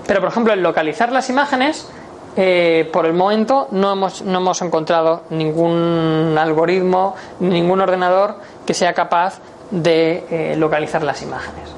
[0.06, 1.86] Pero, por ejemplo, en localizar las imágenes,
[2.36, 8.92] eh, por el momento no hemos, no hemos encontrado ningún algoritmo, ningún ordenador que sea
[8.92, 11.70] capaz de eh, localizar las imágenes.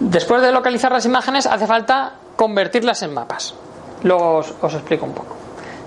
[0.00, 3.54] Después de localizar las imágenes hace falta convertirlas en mapas.
[4.02, 5.36] Luego os, explico un poco.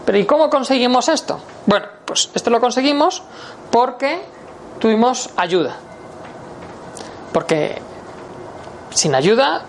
[0.06, 1.40] Pero ¿y cómo conseguimos esto?
[1.66, 3.24] Bueno, pues esto lo conseguimos
[3.72, 4.22] porque
[4.80, 5.76] tuvimos ayuda.
[7.34, 7.82] Porque
[8.96, 9.62] sin ayuda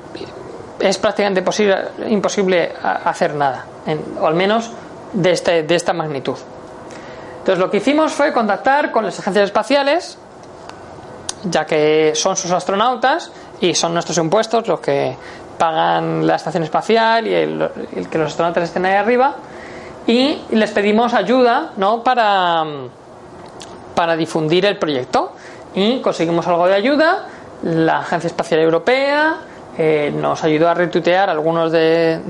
[0.79, 1.77] es prácticamente posible,
[2.09, 3.67] imposible hacer nada,
[4.21, 4.71] o al menos
[5.13, 6.37] de, este, de esta magnitud.
[7.39, 10.19] Entonces lo que hicimos fue contactar con las agencias espaciales,
[11.45, 15.17] ya que son sus astronautas y son nuestros impuestos los que
[15.59, 17.71] pagan la estación espacial y el,
[18.11, 19.35] que los astronautas estén ahí arriba,
[20.07, 22.03] y les pedimos ayuda ¿no?
[22.03, 22.65] para,
[23.95, 25.33] para difundir el proyecto.
[25.75, 27.27] Y conseguimos algo de ayuda,
[27.63, 29.39] la Agencia Espacial Europea,
[29.79, 32.21] eh, nos ayudó a retuitear algunos de,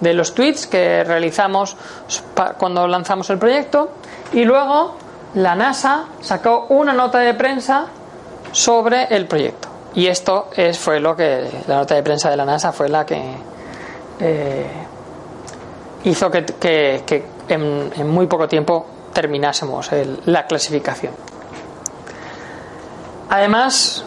[0.00, 1.76] de, los tweets que realizamos
[2.58, 3.90] cuando lanzamos el proyecto.
[4.32, 4.96] Y luego
[5.34, 7.86] la NASA sacó una nota de prensa
[8.50, 9.68] sobre el proyecto.
[9.94, 13.06] Y esto es, fue lo que la nota de prensa de la NASA fue la
[13.06, 13.20] que
[14.20, 14.66] eh,
[16.04, 19.90] hizo que, en, muy poco tiempo terminásemos
[20.26, 21.27] la clasificación
[23.28, 24.04] además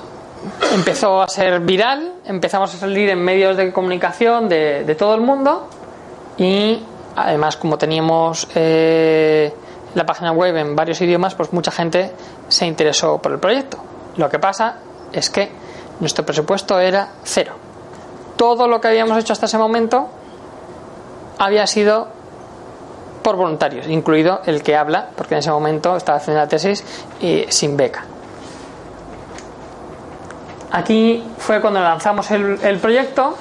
[0.73, 5.67] empezó a ser viral, empezamos a salir en medios de comunicación de, todo el mundo
[6.37, 6.81] y
[7.15, 9.53] además como teníamos eh,
[9.93, 12.11] la página web en varios idiomas, pues mucha gente
[12.47, 13.77] se interesó por el proyecto.
[14.17, 14.77] Lo que pasa
[15.11, 15.51] es que
[15.99, 17.53] nuestro presupuesto era cero.
[18.37, 20.09] Todo lo que habíamos hecho hasta ese momento
[21.37, 22.07] había sido
[23.21, 26.83] por voluntarios, incluido el que habla, porque en ese momento estaba haciendo la tesis
[27.21, 28.05] y sin beca.
[30.71, 33.37] Aquí fue cuando lanzamos el, proyecto,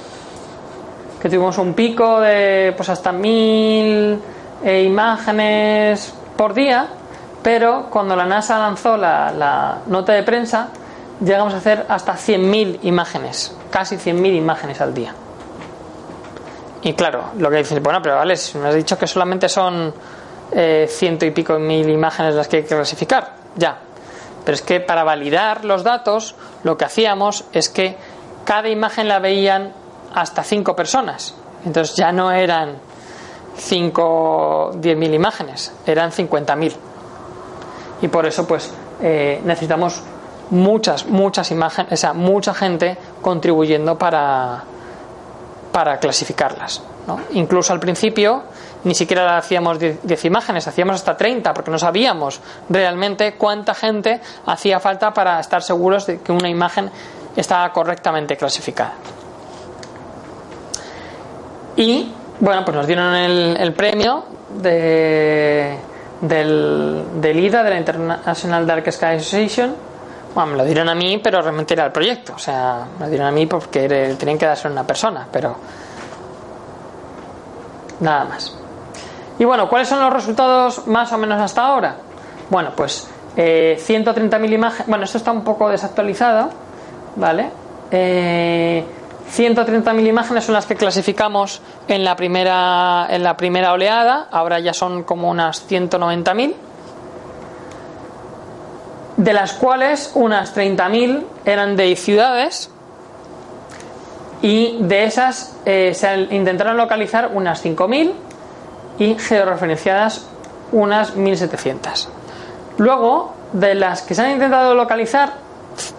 [1.21, 4.21] que tuvimos un pico de pues hasta mil
[4.65, 6.89] eh, imágenes por día,
[7.43, 10.69] pero cuando la NASA lanzó la, nota de prensa,
[11.25, 15.15] llegamos a hacer hasta 100.000 imágenes, casi 100.000 imágenes al día.
[16.83, 19.93] Y claro, lo que dices, bueno, pero vale, si me has dicho que solamente son
[20.51, 23.79] eh, ciento y pico mil imágenes las que hay que clasificar, ya,
[24.51, 26.35] pero es que para validar los datos
[26.65, 27.97] lo que hacíamos es que
[28.45, 29.73] cada imagen la veían
[30.13, 31.37] hasta cinco personas.
[31.65, 32.79] Entonces ya no eran
[33.57, 36.75] 5, 10 mil imágenes, eran 50 mil.
[38.03, 40.03] Y por eso pues eh, necesitamos
[40.51, 44.65] muchas, muchas imágenes, o sea, mucha gente contribuyendo para,
[45.71, 46.83] para clasificarlas.
[47.35, 48.43] Incluso al principio
[48.85, 54.81] ni siquiera hacíamos 10 imágenes, hacíamos hasta 30 porque no sabíamos realmente cuánta gente hacía
[54.81, 56.91] falta para estar seguros de que una imagen
[57.37, 58.95] estaba correctamente clasificada.
[61.77, 65.79] Y bueno, pues nos dieron el, premio de,
[66.21, 69.75] del, del IDA, de la International Dark Sky Association.
[70.35, 72.35] Bueno, me lo dieron a mí, pero realmente era el proyecto.
[72.35, 75.57] O sea, me lo dieron a mí porque tenían que darse una persona, pero
[78.01, 78.60] nada más.
[79.41, 81.97] Y bueno, ¿cuáles son los resultados más o menos hasta ahora?
[82.51, 84.87] Bueno, pues eh, 130.000 imágenes.
[84.87, 86.51] Bueno, esto está un poco desactualizado,
[87.17, 87.51] ¿vale?
[87.91, 88.85] Eh,
[89.35, 94.29] 130.000 imágenes son las que clasificamos en la primera en la primera oleada.
[94.31, 96.55] Ahora ya son como unas 190.000
[99.17, 102.71] de las cuales unas 30.000 eran de ciudades
[104.43, 108.13] y de esas eh, se intentaron localizar unas 5.000
[109.01, 110.29] y georreferenciadas
[110.71, 112.07] unas 1.700.
[112.79, 115.33] Luego, de las que se han intentado localizar,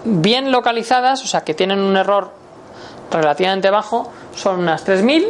[0.06, 2.32] bien localizadas, o sea, que tienen un error
[3.12, 5.28] relativamente bajo, son unas 3.000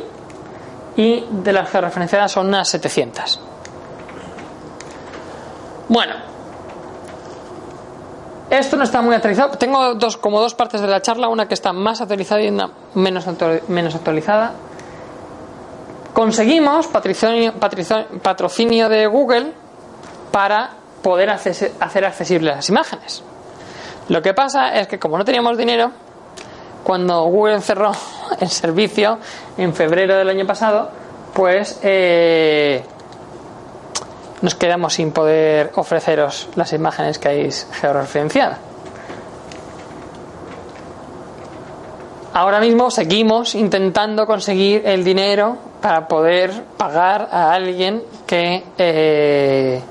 [0.97, 3.39] y de las georreferenciadas son unas 700.
[5.87, 6.13] Bueno,
[8.49, 9.57] esto no está muy actualizado.
[9.57, 12.69] Tengo dos, como dos partes de la charla, una que está más actualizada y una
[12.95, 13.25] menos,
[13.69, 14.51] menos actualizada.
[16.13, 19.53] Conseguimos patrocinio, de Google
[20.31, 20.71] para
[21.01, 23.23] poder hacer, accesibles las imágenes.
[24.09, 25.91] Lo que pasa es que como no teníamos dinero,
[26.83, 27.93] cuando Google cerró
[28.39, 29.19] el servicio
[29.57, 30.89] en febrero del año pasado,
[31.33, 32.83] pues eh,
[34.41, 38.55] nos quedamos sin poder ofreceros las imágenes que habéis georreferenciado.
[42.33, 49.81] Ahora mismo seguimos intentando conseguir el dinero para poder pagar a alguien que eh,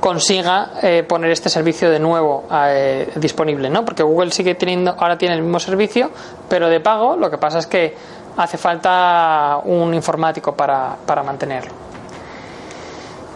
[0.00, 3.84] consiga eh, poner este servicio de nuevo eh, disponible, ¿no?
[3.84, 6.10] Porque Google sigue teniendo, ahora tiene el mismo servicio,
[6.48, 7.16] pero de pago.
[7.16, 7.94] Lo que pasa es que
[8.36, 11.72] hace falta un informático para, para mantenerlo.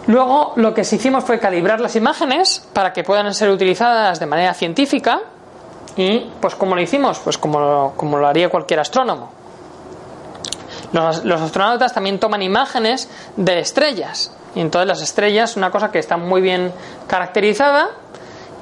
[0.07, 4.53] Luego lo que hicimos fue calibrar las imágenes para que puedan ser utilizadas de manera
[4.53, 5.21] científica
[5.95, 9.44] y pues como lo hicimos, pues como, como lo haría cualquier astrónomo.
[10.95, 14.31] Los, astronautas también toman imágenes de estrellas.
[14.55, 16.71] Y entonces las estrellas es una cosa que está muy bien
[17.07, 17.89] caracterizada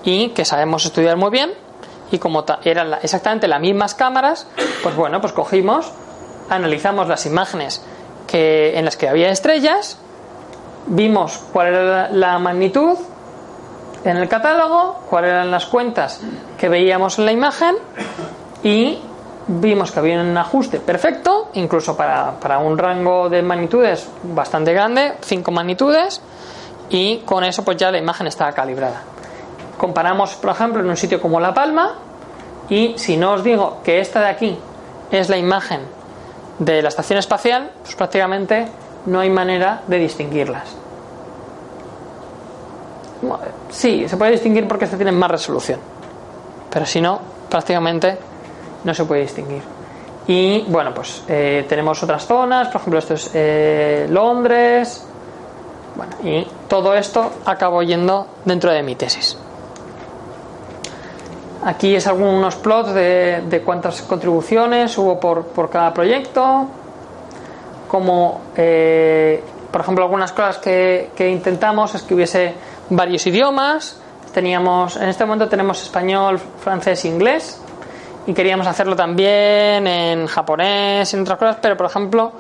[0.04, 1.54] y que sabemos estudiar muy bien.
[2.12, 4.48] Y como eran exactamente las mismas cámaras,
[4.82, 5.92] pues bueno, pues cogimos,
[6.50, 7.84] analizamos las imágenes
[8.26, 10.00] que, en las que había estrellas,
[10.88, 12.98] vimos cuál era la magnitud
[14.06, 16.20] en el catálogo, cuáles eran las cuentas
[16.58, 17.76] que veíamos en la imagen
[18.64, 19.00] y
[19.48, 25.14] vimos que había un ajuste perfecto, incluso para, para un rango de magnitudes bastante grande,
[25.22, 26.22] 5 magnitudes,
[26.90, 29.02] y con eso pues ya la imagen estaba calibrada.
[29.78, 31.96] Comparamos, por ejemplo, en un sitio como La Palma,
[32.70, 34.58] y si no os digo que esta de aquí
[35.12, 35.82] es la imagen
[36.60, 38.68] de la estación espacial, pues prácticamente
[39.06, 40.76] no hay manera de distinguirlas.
[43.70, 45.80] Sí, se puede distinguir porque esta tiene más resolución,
[46.70, 48.18] pero si no, prácticamente
[48.84, 49.62] no se puede distinguir.
[50.28, 55.06] Y bueno, pues eh, tenemos otras zonas, por ejemplo, esto es eh, Londres.
[55.96, 59.38] Bueno, y todo esto acabo yendo dentro de mi tesis.
[61.66, 66.68] Aquí es algunos plots de, cuántas contribuciones hubo por, cada proyecto,
[67.88, 69.42] como eh,
[69.72, 72.54] por ejemplo algunas cosas que, que, intentamos es que hubiese
[72.90, 74.00] varios idiomas.
[74.34, 77.63] Teníamos, en este momento tenemos español, francés e inglés
[78.26, 82.32] y queríamos hacerlo también en japonés y en otras cosas, pero por ejemplo,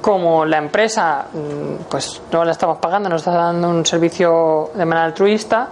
[0.00, 4.84] como la empresa mm, pues no la estamos pagando, nos está dando un servicio de
[4.84, 5.68] manera altruista,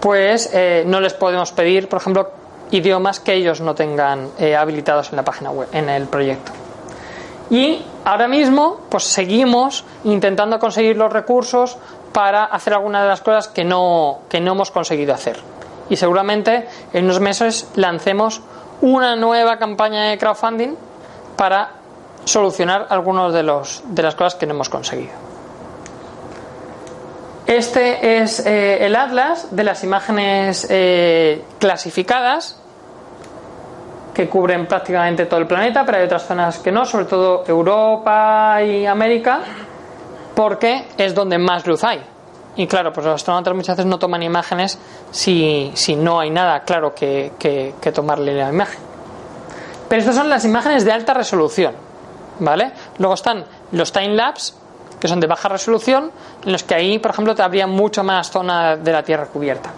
[0.00, 2.30] pues eh, no les podemos pedir, por ejemplo,
[2.70, 6.52] idiomas que ellos no tengan eh, habilitados en la página web, en el proyecto.
[7.48, 11.78] Y ahora mismo, pues seguimos intentando conseguir los recursos
[12.12, 15.38] para hacer algunas de las cosas que no, que no hemos conseguido hacer.
[15.88, 18.42] Y seguramente en unos meses lancemos
[18.80, 20.74] una nueva campaña de crowdfunding
[21.36, 21.70] para
[22.24, 25.12] solucionar algunas de, los, de las cosas que no hemos conseguido.
[27.46, 32.60] Este es eh, el atlas de las imágenes eh, clasificadas
[34.12, 38.60] que cubren prácticamente todo el planeta, pero hay otras zonas que no, sobre todo Europa
[38.62, 39.40] y América,
[40.34, 42.15] porque es donde más luz hay.
[42.56, 44.78] Y claro, pues los astronautas muchas veces no toman imágenes
[45.10, 48.80] si, si no hay nada claro que, que, tomarle la imagen.
[49.88, 51.74] Pero estas son las imágenes de alta resolución,
[52.40, 52.72] ¿vale?
[52.98, 54.54] Luego están los time lapse,
[54.98, 56.10] que son de baja resolución,
[56.44, 59.70] en los que ahí, por ejemplo, te habría mucho más zona de la Tierra cubierta.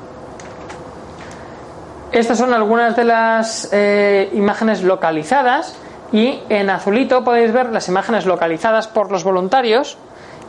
[2.13, 5.75] Estas son algunas de las eh, imágenes localizadas
[6.11, 9.99] y en azulito podéis ver las imágenes localizadas por los voluntarios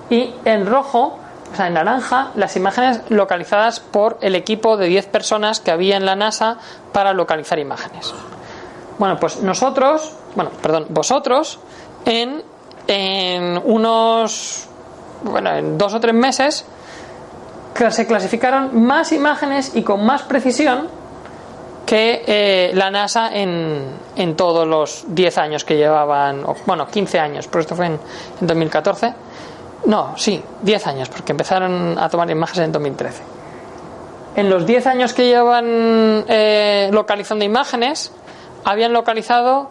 [0.10, 1.20] y en rojo
[1.52, 5.98] o sea, en naranja, las imágenes localizadas por el equipo de 10 personas que había
[5.98, 6.58] en la NASA
[6.94, 8.14] para localizar imágenes.
[8.98, 11.60] Bueno, pues nosotros, bueno, perdón, vosotros,
[12.06, 12.44] en,
[12.88, 14.68] en unos,
[15.24, 16.66] bueno, en dos o tres meses,
[17.90, 20.90] se clasificaron más imágenes y con más precisión
[21.86, 23.84] que eh, la NASA en,
[24.16, 28.00] en, todos los 10 años que llevaban, bueno, 15 años, pero esto fue en,
[28.42, 29.14] en 2014
[29.86, 33.24] no, sí, 10 años, porque empezaron a tomar imágenes en 2013.
[34.36, 38.12] En los 10 años que llevan eh, localizando imágenes,
[38.64, 39.70] habían localizado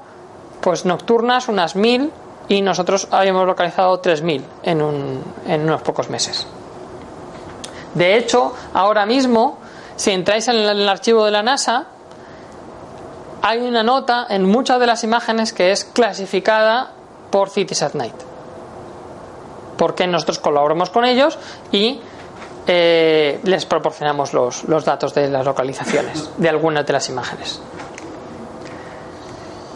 [0.61, 2.11] pues nocturnas unas 1000
[2.49, 6.47] y nosotros habíamos localizado 3000 en, un, en unos pocos meses.
[7.94, 9.59] De hecho, ahora mismo,
[9.97, 11.87] si entráis en el archivo de la NASA,
[13.42, 16.90] hay una nota en muchas de las imágenes que es clasificada
[17.31, 18.28] por Cities at Night
[19.79, 21.38] porque nosotros colaboramos con ellos
[21.73, 22.01] y
[22.67, 27.62] eh, les proporcionamos los, datos de las localizaciones de algunas de las imágenes.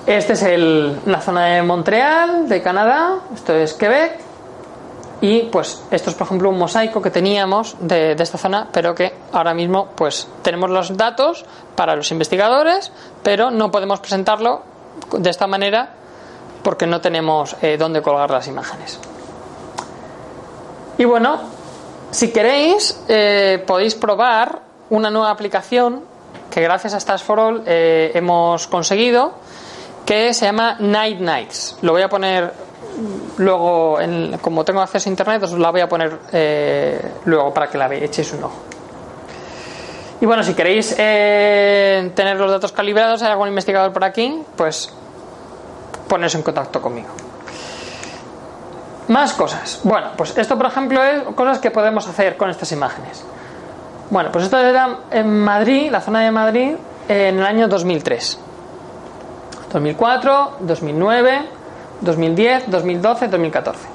[0.07, 4.19] Este es la zona de Montreal, de Canadá, esto es Quebec,
[5.21, 8.95] y pues esto es por ejemplo un mosaico que teníamos de, de, esta zona, pero
[8.95, 11.45] que ahora mismo pues tenemos los datos
[11.77, 12.91] para los investigadores,
[13.23, 14.62] pero no podemos presentarlo
[15.12, 15.95] de esta manera
[16.62, 18.99] porque no tenemos eh, dónde colgar las imágenes.
[21.03, 21.41] Y bueno,
[22.12, 26.05] si queréis, eh, podéis probar una nueva aplicación
[26.49, 29.33] que gracias a Stars for All eh, hemos conseguido,
[30.07, 31.79] que se llama Night Nights.
[31.83, 32.53] Lo voy a poner
[33.38, 33.98] luego,
[34.42, 37.92] como tengo acceso a internet, os la voy a poner eh, luego para que la
[37.92, 38.63] echéis un ojo.
[40.21, 44.88] Y bueno, si queréis tener los datos calibrados, hay algún investigador por aquí, pues
[46.07, 47.09] poneros en contacto conmigo.
[49.13, 49.81] Más cosas.
[49.85, 53.23] Bueno, pues esto, por ejemplo, es cosas que podemos hacer con estas imágenes.
[54.08, 56.77] Bueno, pues esto era en Madrid, la zona de Madrid,
[57.08, 58.38] en el año 2003.
[59.71, 61.42] 2004, 2009,
[62.00, 63.88] 2010, 2012, 2014.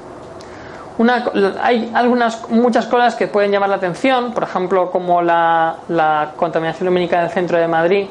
[1.00, 1.26] Una,
[1.64, 6.86] hay algunas muchas cosas que pueden llamar la atención, por ejemplo, como la, la contaminación
[6.86, 8.08] lumínica del centro de Madrid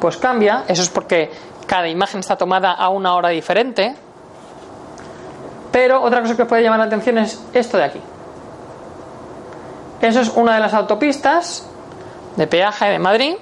[0.00, 0.64] pues cambia.
[0.66, 1.30] Eso es porque
[1.66, 3.94] cada imagen está tomada a una hora diferente.
[5.70, 8.00] Pero otra cosa que puede llamar la atención es esto de aquí.
[10.00, 11.66] Eso es una de las autopistas
[12.36, 13.34] de peaje de Madrid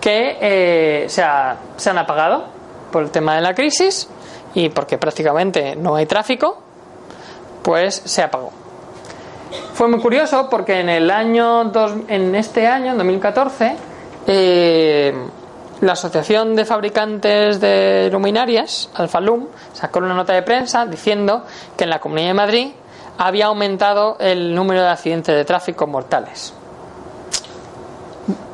[0.00, 1.24] que eh, se,
[1.76, 2.46] se han apagado
[2.90, 4.08] por el tema de la crisis
[4.54, 6.58] y porque prácticamente no hay tráfico,
[7.62, 8.52] pues se apagó.
[9.74, 13.76] Fue muy curioso porque en el año dos, en este año, en 2014,
[14.26, 15.14] eh,
[15.80, 21.44] la Asociación de Fabricantes de Luminarias, Alfalum, sacó una nota de prensa diciendo
[21.76, 22.68] que en la Comunidad de Madrid
[23.18, 26.52] había aumentado el número de accidentes de tráfico mortales.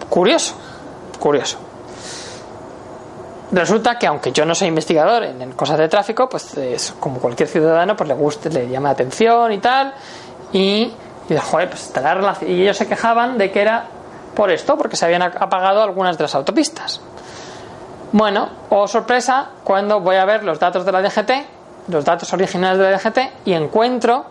[0.08, 0.54] Curioso,
[1.18, 1.58] curioso.
[3.52, 7.48] Resulta que aunque yo no soy investigador en, cosas de tráfico, pues es, como cualquier
[7.48, 9.94] ciudadano, pues le gusta, le llama la atención y tal.
[10.52, 10.92] Y,
[11.28, 11.92] y joder, pues
[12.46, 13.86] Y ellos se quejaban de que era
[14.34, 17.00] por esto, porque se habían apagado algunas de las autopistas.
[18.14, 21.32] Bueno, o sorpresa, cuando voy a ver los datos de la DGT,
[21.88, 24.26] los datos originales de la DGT, y encuentro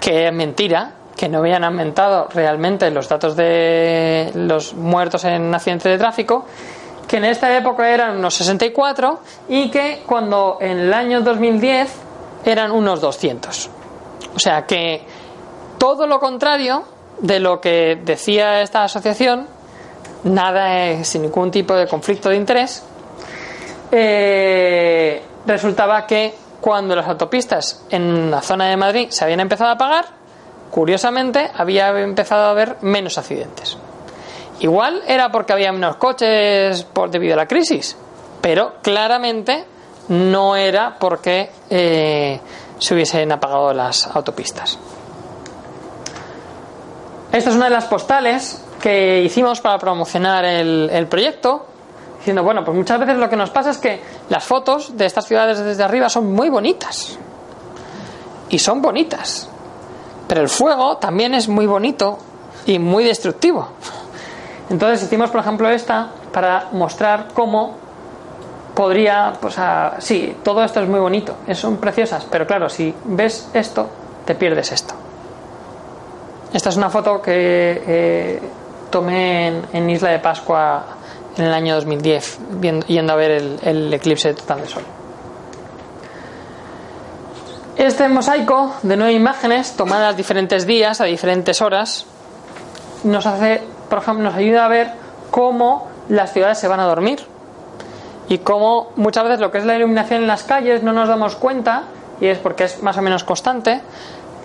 [0.00, 5.92] que es mentira, que no habían aumentado realmente los datos de los muertos en accidentes
[5.92, 6.46] de tráfico,
[7.06, 9.20] que en esta época eran unos 64
[9.50, 11.94] y que cuando en el año 2010
[12.46, 13.68] eran unos 200.
[14.34, 15.04] O sea que
[15.76, 16.84] todo lo contrario
[17.18, 19.46] de lo que decía esta asociación,
[20.24, 22.82] nada sin ningún tipo de conflicto de interés,
[23.90, 29.78] eh, resultaba que cuando las autopistas en la zona de Madrid se habían empezado a
[29.78, 30.06] pagar,
[30.70, 33.76] curiosamente había empezado a haber menos accidentes.
[34.60, 37.96] Igual era porque había menos coches por debido a la crisis,
[38.40, 39.64] pero claramente
[40.08, 42.40] no era porque eh,
[42.78, 44.78] se hubiesen apagado las autopistas.
[47.32, 51.66] Esta es una de las postales que hicimos para promocionar el proyecto
[52.22, 55.26] diciendo, bueno, pues muchas veces lo que nos pasa es que las fotos de estas
[55.26, 57.18] ciudades desde arriba son muy bonitas.
[58.48, 59.48] Y son bonitas.
[60.28, 62.18] Pero el fuego también es muy bonito
[62.64, 63.70] y muy destructivo.
[64.70, 67.74] Entonces hicimos, por ejemplo, esta para mostrar cómo
[68.72, 69.56] podría, pues,
[69.98, 73.88] sí, todo esto es muy bonito, son preciosas, pero claro, si ves esto,
[74.24, 74.94] te pierdes esto.
[76.52, 78.40] Esta es una foto que eh,
[78.92, 80.84] tomé en Isla de Pascua
[81.36, 82.38] en el año 2010,
[82.86, 84.82] yendo a ver el, eclipse total de sol.
[87.76, 92.06] Este mosaico de nueve imágenes tomadas diferentes días a diferentes horas
[93.02, 94.92] nos hace, por ejemplo, nos ayuda a ver
[95.30, 97.20] cómo las ciudades se van a dormir
[98.28, 101.34] y cómo muchas veces lo que es la iluminación en las calles no nos damos
[101.34, 101.84] cuenta
[102.20, 103.80] y es porque es más o menos constante,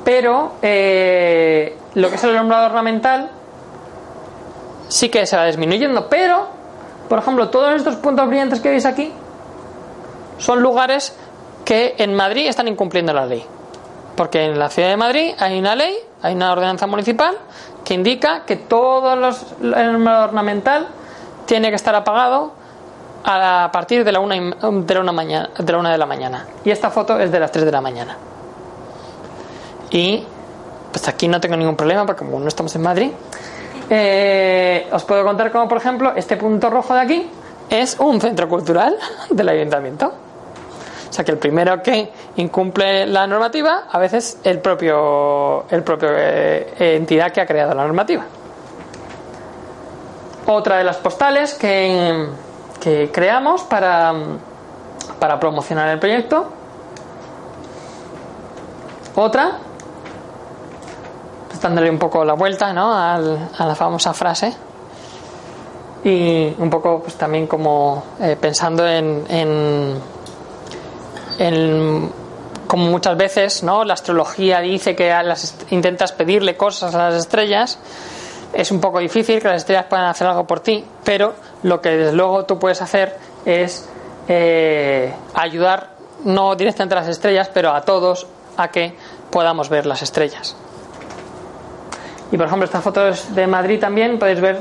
[0.04, 3.30] pero eh, lo que es el alumbrado ornamental
[4.98, 6.48] sí que se va disminuyendo, pero
[7.08, 9.12] por ejemplo, todos estos puntos brillantes que veis aquí
[10.40, 11.16] son lugares
[11.64, 13.46] que en Madrid están incumpliendo la ley.
[14.16, 17.38] Porque en la ciudad de Madrid hay una ley, hay una ordenanza municipal
[17.86, 20.88] que indica que todo los, el ornamental
[21.46, 22.54] tiene que estar apagado
[23.24, 26.48] a partir de la una, de la una, mañana, de la una de la mañana.
[26.66, 28.18] Y esta foto es de las 3 de la mañana.
[29.92, 30.26] Y
[30.92, 33.12] pues aquí no tengo ningún problema porque como no estamos en Madrid,
[33.90, 37.30] eh, os puedo contar como, por ejemplo, este punto rojo de aquí
[37.70, 38.98] es un centro cultural
[39.30, 40.14] del ayuntamiento.
[41.10, 46.10] O sea que el primero que incumple la normativa, a veces el propio, el propio
[46.12, 48.26] eh, entidad que ha creado la normativa.
[50.46, 52.28] Otra de las postales que,
[52.80, 54.14] que creamos para,
[55.20, 56.48] para promocionar el proyecto.
[59.16, 59.58] Otra
[61.62, 62.94] dándole un poco la vuelta ¿no?
[62.94, 64.54] a la famosa frase.
[66.04, 69.26] Y un poco pues también como eh, pensando en,
[71.40, 72.10] en,
[72.68, 77.80] como muchas veces no la astrología dice que las, intentas pedirle cosas a las estrellas
[78.54, 81.34] es un poco difícil que las estrellas puedan hacer algo por ti pero
[81.64, 83.90] lo que desde luego tú puedes hacer es
[84.28, 85.90] eh, ayudar
[86.24, 88.96] no directamente a las estrellas pero a todos a que
[89.32, 90.56] podamos ver las estrellas
[92.32, 94.60] y por ejemplo, estas fotos de Madrid también podéis ver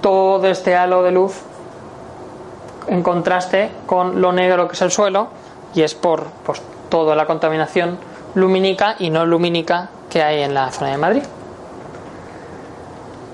[0.00, 1.42] todo este halo de luz
[2.86, 5.28] en contraste con lo negro que es el suelo
[5.74, 7.98] y es por pues, toda la contaminación
[8.34, 11.22] lumínica y no lumínica que hay en la zona de Madrid.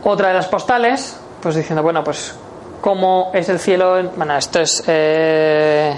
[0.03, 2.35] Otra de las postales, pues diciendo, bueno, pues
[2.81, 5.97] cómo es el cielo, bueno, esto es eh,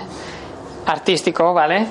[0.87, 1.87] artístico, ¿vale?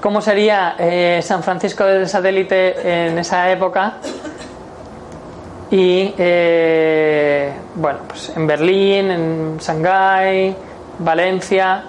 [0.00, 3.96] ¿Cómo sería eh, San Francisco del satélite en esa época?
[5.70, 10.54] Y eh, bueno, pues en Berlín, en Shanghái,
[10.98, 11.84] Valencia,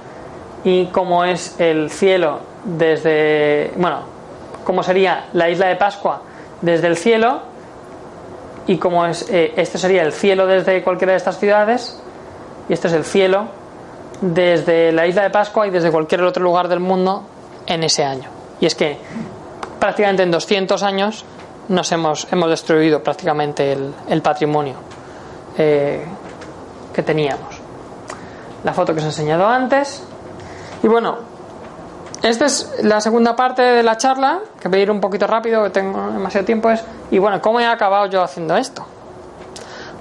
[0.64, 4.02] y cómo es el cielo desde, bueno,
[4.64, 6.22] cómo sería la isla de Pascua
[6.62, 7.42] desde el cielo
[8.68, 12.00] y cómo es, eh, este sería el cielo desde cualquiera de estas ciudades
[12.70, 13.48] y este es el cielo
[14.22, 17.24] desde la isla de Pascua y desde cualquier otro lugar del mundo
[17.66, 18.30] en ese año.
[18.60, 18.98] Y es que
[19.80, 21.26] prácticamente en 200 años
[21.70, 24.76] nos hemos, hemos destruido prácticamente el, patrimonio
[25.58, 26.06] eh,
[26.94, 27.60] que teníamos.
[28.64, 30.04] La foto que os he enseñado antes.
[30.84, 31.18] Y bueno,
[32.22, 35.64] esta es la segunda parte de la charla, que voy a ir un poquito rápido,
[35.64, 38.86] que tengo demasiado tiempo, es, y bueno, ¿cómo he acabado yo haciendo esto?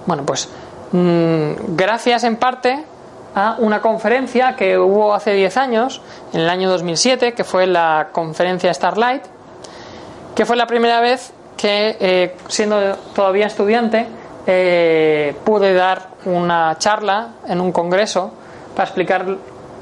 [0.05, 0.49] Bueno, pues
[0.93, 2.85] mm, gracias en parte
[3.35, 6.03] a una conferencia que hubo hace 10 años,
[6.33, 9.23] en el año 2007, que fue la conferencia Starlight,
[10.35, 14.07] que fue la primera vez que, eh, siendo todavía estudiante,
[14.47, 18.33] eh, pude dar una charla en un congreso
[18.75, 19.27] para explicar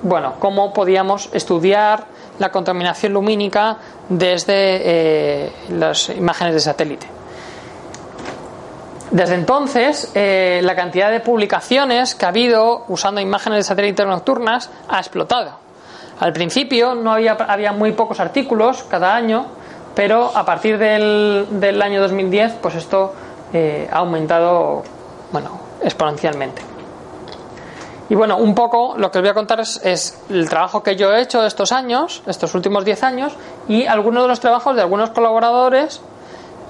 [0.02, 2.06] bueno, cómo podíamos estudiar
[2.40, 3.76] la contaminación lumínica
[4.08, 7.06] desde eh, las imágenes de satélite.
[9.12, 14.98] Desde entonces, la cantidad de publicaciones que ha habido usando imágenes de satélite nocturnas ha
[14.98, 15.52] explotado.
[16.20, 19.46] Al principio no había, había muy pocos artículos cada año,
[19.98, 23.12] pero a partir del, del año 2010, pues esto
[23.52, 24.84] eh, ha aumentado,
[25.32, 26.62] bueno, exponencialmente.
[28.08, 31.12] Y bueno, un poco lo que os voy a contar es, el trabajo que yo
[31.12, 33.32] he hecho estos años, estos últimos 10 años,
[33.66, 36.00] y algunos de los trabajos de algunos colaboradores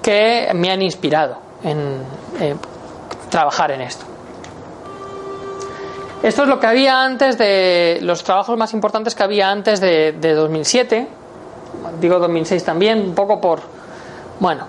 [0.01, 2.01] que me han inspirado en
[3.29, 4.05] trabajar en esto.
[6.23, 10.13] Esto es lo que había antes de los trabajos más importantes que había antes de,
[10.13, 11.18] de 2007,
[11.99, 13.59] digo 2006 también, un poco por,
[14.39, 14.65] bueno,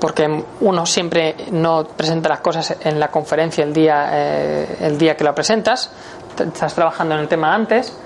[0.00, 5.16] porque uno siempre no presenta las cosas en la conferencia el día, eh, el día
[5.16, 5.90] que la presentas,
[6.38, 7.96] estás trabajando en el tema antes.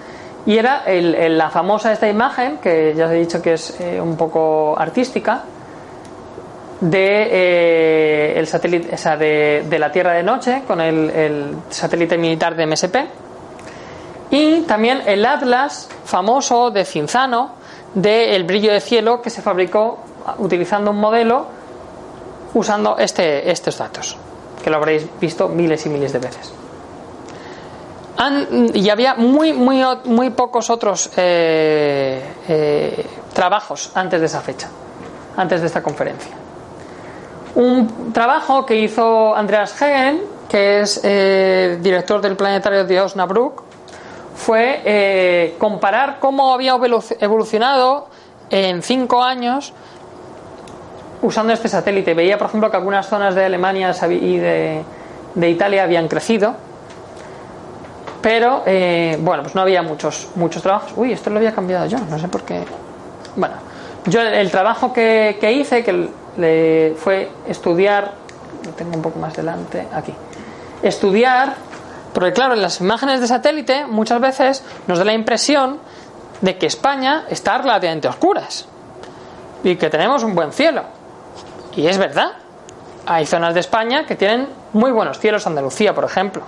[0.47, 4.17] Y era la famosa esta imagen, que ya os he dicho que es eh, un
[4.17, 5.43] poco artística,
[6.81, 12.17] de eh, el satélite, esa de, de, la Tierra de noche con el, el, satélite
[12.17, 12.97] militar de MSP
[14.31, 17.58] y también el atlas famoso de Cinzano
[17.95, 19.99] del brillo de cielo que se fabricó
[20.39, 21.47] utilizando un modelo
[22.55, 24.17] usando este, estos datos,
[24.63, 26.53] que lo habréis visto miles y miles de veces.
[28.75, 34.69] y había muy, muy, muy pocos otros eh, eh, trabajos antes de esa fecha,
[35.37, 36.33] antes de esta conferencia.
[37.55, 43.68] Un trabajo que hizo Andreas Hegen, que es eh, director del planetario de Osnabrück,
[44.39, 46.77] fue comparar cómo había
[47.21, 48.09] evolucionado
[48.51, 49.75] en cinco años
[51.23, 52.15] usando este satélite.
[52.15, 54.85] Veía, por ejemplo, que algunas zonas de Alemania y de,
[55.49, 56.55] Italia habían crecido,
[58.23, 60.93] pero eh, bueno, pues no había muchos, muchos trabajos.
[60.97, 62.65] Uy, esto lo había cambiado yo, no sé por qué.
[63.37, 63.55] Bueno,
[64.07, 68.13] yo el, trabajo que, hice, que le fue estudiar,
[68.65, 70.13] lo tengo un poco más delante, aquí,
[70.83, 71.55] estudiar,
[72.13, 75.79] porque claro, en las imágenes de satélite muchas veces nos da la impresión
[76.41, 78.67] de que España está relativamente a oscuras
[79.63, 80.85] y que tenemos un buen cielo.
[81.75, 82.33] Y es verdad.
[83.07, 86.43] Hay zonas de España que tienen muy buenos cielos, Andalucía, por ejemplo.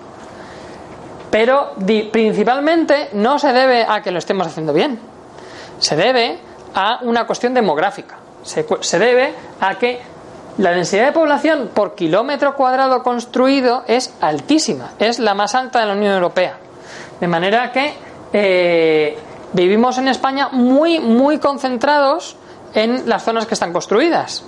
[1.30, 1.72] Pero
[2.12, 4.98] principalmente no se debe a que lo estemos haciendo bien.
[5.78, 6.38] Se debe
[6.74, 8.16] a una cuestión demográfica.
[8.42, 10.00] Se, se debe a que
[10.58, 14.90] la densidad de población por kilómetro cuadrado construido es altísima.
[14.98, 16.58] Es la más alta de la Unión Europea.
[17.20, 17.94] De manera que
[18.32, 19.18] eh,
[19.52, 22.36] vivimos en España muy, muy concentrados
[22.74, 24.44] en las zonas que están construidas.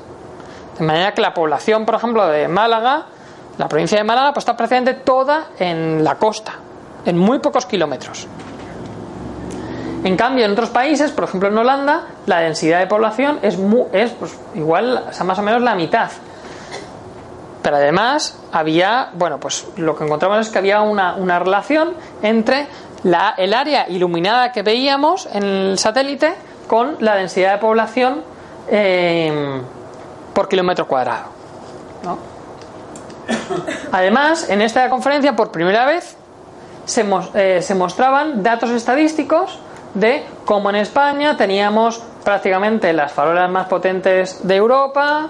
[0.79, 3.07] De manera que la población, por ejemplo, de Málaga,
[3.59, 6.55] la provincia de Málaga, pues está prácticamente toda en la costa,
[7.05, 8.27] en muy pocos kilómetros.
[10.05, 13.57] En cambio, en otros países, por ejemplo en Holanda, la densidad de población es,
[13.93, 16.11] es pues, igual, o sea, más o menos la mitad.
[17.63, 22.67] Pero además había, bueno, pues lo que encontramos es que había una, relación entre
[23.05, 26.35] la, el área iluminada que veíamos en el satélite
[26.67, 28.23] con la densidad de población
[28.69, 29.61] eh,
[30.35, 31.27] por kilómetro cuadrado.
[33.93, 36.17] Además, en esta conferencia, por primera vez,
[37.35, 39.59] eh, se, mostraban datos estadísticos
[39.95, 45.29] de cómo en España teníamos prácticamente las farolas más potentes de Europa,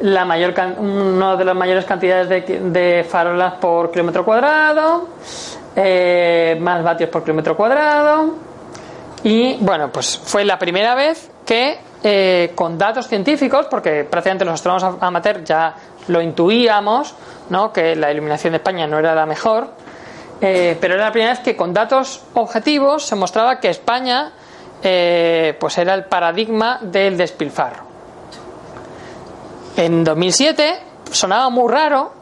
[0.00, 5.08] la mayor una de las mayores cantidades de, farolas por kilómetro cuadrado,
[5.76, 8.34] eh, más vatios por kilómetro cuadrado.
[9.22, 14.54] Y bueno, pues fue la primera vez que eh, con datos científicos, porque prácticamente los
[14.54, 15.74] astrónomos amateur ya
[16.08, 17.14] lo intuíamos,
[17.48, 17.72] ¿no?
[17.72, 19.68] que la iluminación de España no era la mejor,
[20.46, 24.30] eh, pero era la primera vez que con datos objetivos se mostraba que España
[24.82, 27.84] eh, pues era el paradigma del despilfarro.
[29.74, 30.80] En 2007
[31.10, 32.12] sonaba muy raro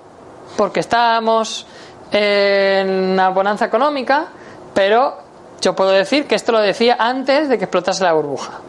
[0.56, 1.66] porque estábamos
[2.12, 4.28] en una bonanza económica,
[4.72, 5.18] pero
[5.60, 8.60] yo puedo decir que esto lo decía antes de que explotase la burbuja.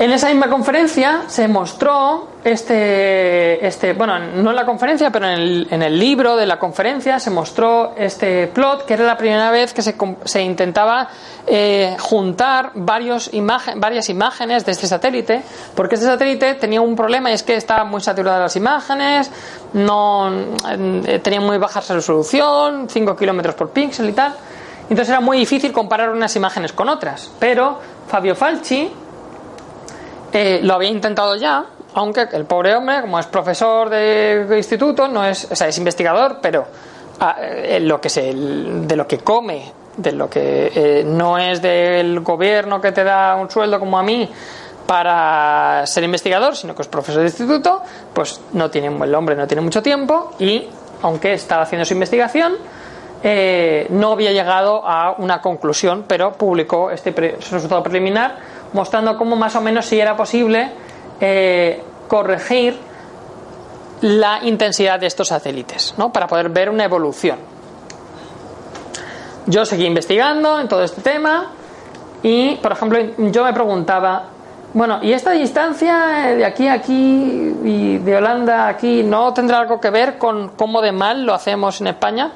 [0.00, 5.32] En esa misma conferencia se mostró este, este bueno, no en la conferencia, pero en
[5.32, 9.50] el, en el libro de la conferencia se mostró este plot, que era la primera
[9.50, 11.08] vez que se, se intentaba
[11.48, 15.42] eh, juntar varios imagen, varias imágenes de este satélite,
[15.74, 19.32] porque este satélite tenía un problema y es que estaba muy saturado las imágenes,
[19.72, 20.30] no
[21.08, 24.32] eh, tenía muy baja resolución, 5 kilómetros por píxel y tal.
[24.82, 27.32] Entonces era muy difícil comparar unas imágenes con otras.
[27.40, 28.90] Pero Fabio Falci,
[30.32, 31.64] eh, lo había intentado ya,
[31.94, 36.38] aunque el pobre hombre, como es profesor de instituto, no es, o sea, es investigador,
[36.42, 36.66] pero
[37.20, 41.62] ah, eh, lo que se, de lo que come, de lo que eh, no es
[41.62, 44.28] del gobierno que te da un sueldo como a mí
[44.86, 49.46] para ser investigador, sino que es profesor de instituto, pues no tiene el hombre no
[49.46, 50.68] tiene mucho tiempo y
[51.02, 52.56] aunque estaba haciendo su investigación,
[53.90, 58.36] no había llegado a una conclusión, pero publicó este resultado preliminar
[58.72, 60.70] mostrando cómo más o menos si era posible
[61.20, 62.78] eh, corregir
[64.00, 66.12] la intensidad de estos satélites, ¿no?
[66.12, 67.38] para poder ver una evolución.
[69.46, 71.46] Yo seguí investigando en todo este tema
[72.22, 72.98] y, por ejemplo,
[73.30, 74.24] yo me preguntaba,
[74.74, 79.60] bueno, ¿y esta distancia de aquí a aquí y de Holanda a aquí no tendrá
[79.60, 82.32] algo que ver con cómo de mal lo hacemos en España?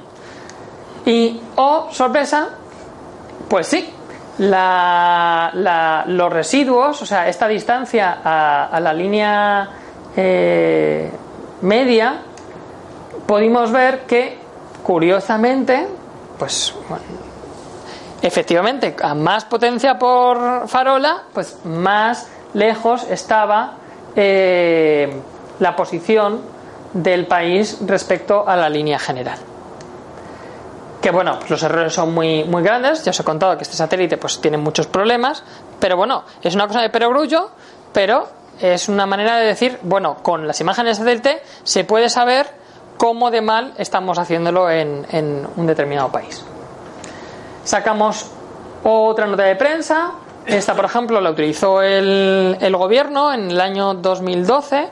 [1.04, 2.48] Y, oh, sorpresa,
[3.48, 3.92] pues sí,
[4.38, 9.68] la, los residuos, o sea, esta distancia a, la línea
[10.16, 11.10] eh,
[11.60, 12.22] media,
[13.26, 14.38] pudimos ver que,
[14.82, 15.86] curiosamente,
[16.38, 16.74] pues
[18.22, 23.74] efectivamente, a más potencia por farola, pues más lejos estaba
[24.16, 25.12] eh,
[25.60, 26.40] la posición
[26.92, 29.38] del país respecto a la línea general
[31.02, 34.16] que bueno, los errores son muy, muy grandes, ya os he contado que este satélite
[34.16, 35.42] pues tiene muchos problemas,
[35.80, 37.50] pero bueno, es una cosa de perogrullo,
[37.92, 38.28] pero
[38.60, 42.46] es una manera de decir, bueno, con las imágenes de satélite se puede saber
[42.96, 46.44] cómo de mal estamos haciéndolo en, en un determinado país.
[47.64, 48.30] Sacamos
[48.84, 50.12] otra nota de prensa,
[50.46, 54.88] esta por ejemplo la utilizó el, el gobierno en el año 2012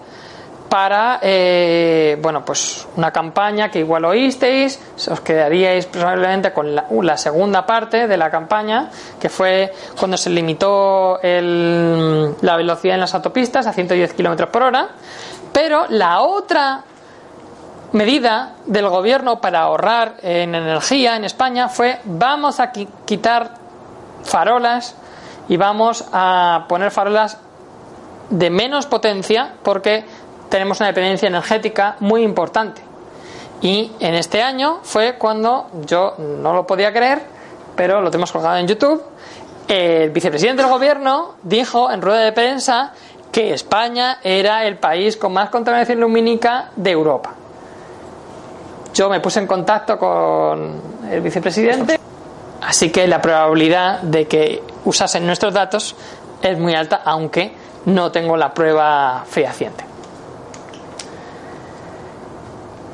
[0.70, 7.66] para eh, bueno pues una campaña que igual oísteis os quedaríais probablemente con la, segunda
[7.66, 8.88] parte de la campaña
[9.20, 14.88] que fue cuando se limitó la velocidad en las autopistas a 110 kilómetros por hora
[15.52, 16.84] pero la otra
[17.92, 23.54] medida del gobierno para ahorrar en energía en España fue vamos a quitar
[24.22, 24.94] farolas
[25.48, 27.38] y vamos a poner farolas
[28.30, 30.04] de menos potencia porque
[30.50, 32.82] tenemos una dependencia energética muy importante.
[33.62, 37.22] Y en este año fue cuando yo no lo podía creer,
[37.76, 39.02] pero lo tenemos colgado en YouTube.
[39.68, 42.92] El vicepresidente del gobierno dijo en rueda de prensa
[43.30, 47.32] que España era el país con más contaminación lumínica de Europa.
[48.92, 52.00] Yo me puse en contacto con el vicepresidente,
[52.60, 55.94] así que la probabilidad de que usasen nuestros datos
[56.42, 59.89] es muy alta, aunque no tengo la prueba fehaciente.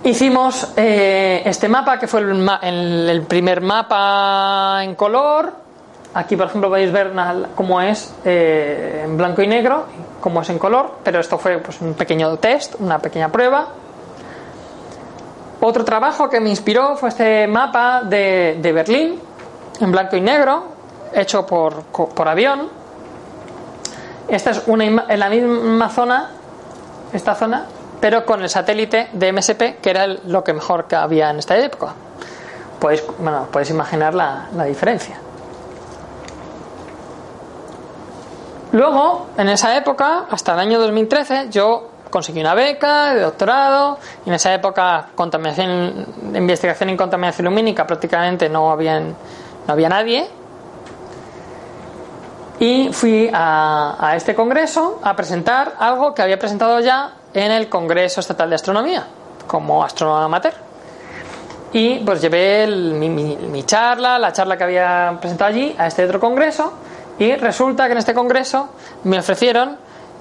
[0.06, 5.52] Hicimos eh, este mapa, que fue el, primer mapa en color.
[6.14, 7.12] Aquí, por ejemplo, podéis ver
[7.56, 9.86] cómo es eh, en blanco y negro,
[10.20, 13.66] cómo es en color, pero esto fue pues, un pequeño test, una pequeña prueba.
[15.60, 19.18] Otro trabajo que me inspiró fue este mapa de, Berlín,
[19.80, 20.66] en blanco y negro,
[21.14, 22.68] hecho por, por avión.
[24.28, 26.30] Esta es una en la misma zona,
[27.12, 27.66] esta zona,
[28.00, 31.56] pero con el satélite de MSP, que era lo que mejor que había en esta
[31.56, 31.92] época.
[32.78, 35.18] Podéis, bueno, podéis imaginar la, la diferencia.
[38.72, 44.32] Luego, en esa época, hasta el año 2013, yo conseguí una beca de doctorado en
[44.32, 49.14] esa época contaminación investigación en contaminación lumínica prácticamente no había no
[49.66, 50.26] había nadie
[52.58, 57.68] y fui a, a, este congreso a presentar algo que había presentado ya en el
[57.68, 59.06] Congreso Estatal de Astronomía,
[59.46, 60.54] como astrónomo amateur.
[61.72, 66.18] y pues llevé mi, mi, charla, la charla que había presentado allí, a este otro
[66.18, 66.72] congreso
[67.18, 68.70] y resulta que en este congreso
[69.04, 69.76] me ofrecieron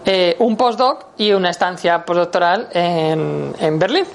[0.06, 4.06] eh, un postdoc y una estancia postdoctoral en, en Berlín.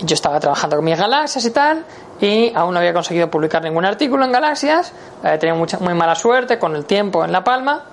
[0.00, 1.84] Yo estaba trabajando con mis galaxias y tal,
[2.20, 6.14] y aún no había conseguido publicar ningún artículo en Galaxias, había tenido mucha, muy mala
[6.14, 7.84] suerte con el tiempo en La Palma,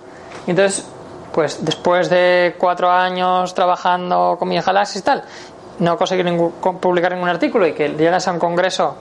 [0.47, 0.86] entonces,
[1.34, 5.23] pues después de cuatro años trabajando con mis Galaxias y tal,
[5.79, 8.95] no conseguir ningún, publicar ningún artículo y que llegas a un congreso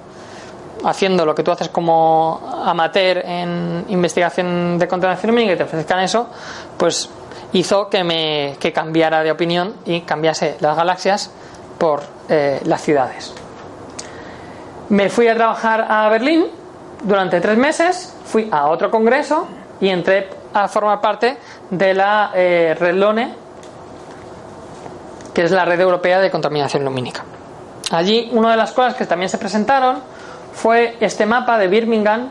[0.85, 6.01] haciendo lo que tú haces como amateur en investigación de contaminación lumínica y te ofrezcan
[6.01, 6.29] eso,
[6.79, 7.11] pues
[7.53, 11.31] hizo que me que cambiara de opinión y cambiase las galaxias
[11.79, 13.35] por eh, las ciudades.
[14.89, 16.47] Me fui a trabajar a Berlín
[17.03, 19.47] durante tres meses, fui a otro congreso
[19.81, 21.39] y entré a formar parte
[21.71, 23.35] de la eh, Red LONE,
[25.33, 27.25] que es la Red Europea de Contaminación Lumínica.
[27.91, 30.01] Allí una de las cosas que también se presentaron
[30.53, 32.31] fue este mapa de Birmingham,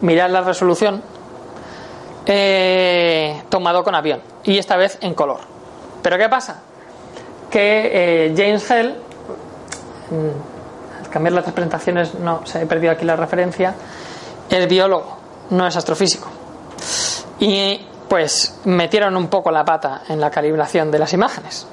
[0.00, 1.02] mirad la resolución,
[2.26, 5.40] eh, tomado con avión y esta vez en color.
[6.02, 6.62] Pero ¿qué pasa?
[7.50, 8.96] Que eh, James Hell,
[10.10, 13.74] mm, al cambiar las presentaciones, no se he perdido aquí la referencia,
[14.48, 15.16] es biólogo,
[15.50, 16.28] no es astrofísico.
[17.38, 21.66] Y pues metieron un poco la pata en la calibración de las imágenes.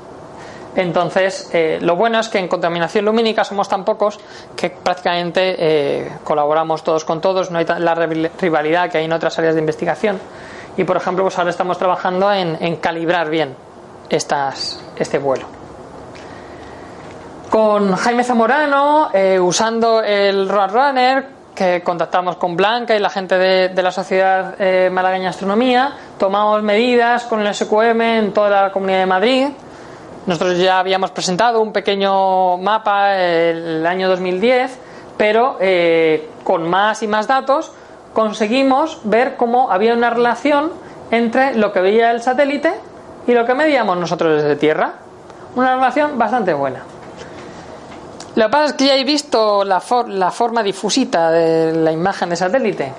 [0.76, 4.20] Entonces, eh, lo bueno es que en contaminación lumínica somos tan pocos
[4.55, 9.38] que prácticamente eh, colaboramos todos con todos, no hay la rivalidad que hay en otras
[9.38, 10.20] áreas de investigación.
[10.76, 13.55] Y, por ejemplo, pues ahora estamos trabajando en, calibrar bien
[14.09, 15.45] estas, este vuelo.
[17.51, 23.70] Con Jaime Zamorano, eh, usando el Roadrunner, que contactamos con Blanca y la gente de,
[23.70, 24.56] de la Sociedad
[24.89, 29.47] Malagueña Astronomía, tomamos medidas con el SQM en toda la Comunidad de Madrid
[30.26, 34.80] nosotros ya habíamos presentado un pequeño mapa el año 2010,
[35.18, 37.74] pero eh, con más y más datos
[38.14, 40.72] conseguimos ver cómo había una relación
[41.12, 42.74] entre lo que veía el satélite
[43.28, 44.93] y lo que medíamos nosotros desde Tierra.
[45.56, 46.93] Una relación bastante buena.
[48.36, 52.30] Lo que pasa es que ya he visto la, la forma difusita de la imagen
[52.30, 52.94] de satélite.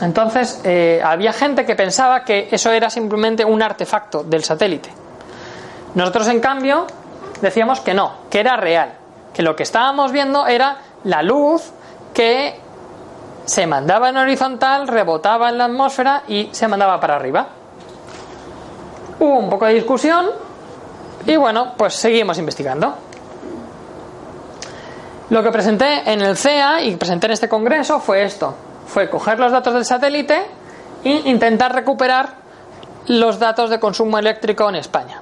[0.00, 4.90] Entonces, eh, había gente que pensaba que eso era simplemente un artefacto del satélite.
[5.94, 6.86] Nosotros, en cambio,
[7.40, 8.92] decíamos que no, que era real,
[9.32, 11.72] que lo que estábamos viendo era la luz
[12.12, 12.60] que
[13.44, 17.46] se mandaba en horizontal, rebotaba en la atmósfera y se mandaba para arriba.
[19.20, 20.43] Hubo un poco de discusión
[21.26, 22.94] y bueno, pues seguimos investigando.
[25.30, 28.54] Lo que presenté en el CEA y presenté en este congreso fue esto
[28.86, 30.46] fue coger los datos del satélite
[31.02, 32.28] e intentar recuperar
[33.08, 35.20] los datos de consumo eléctrico en España.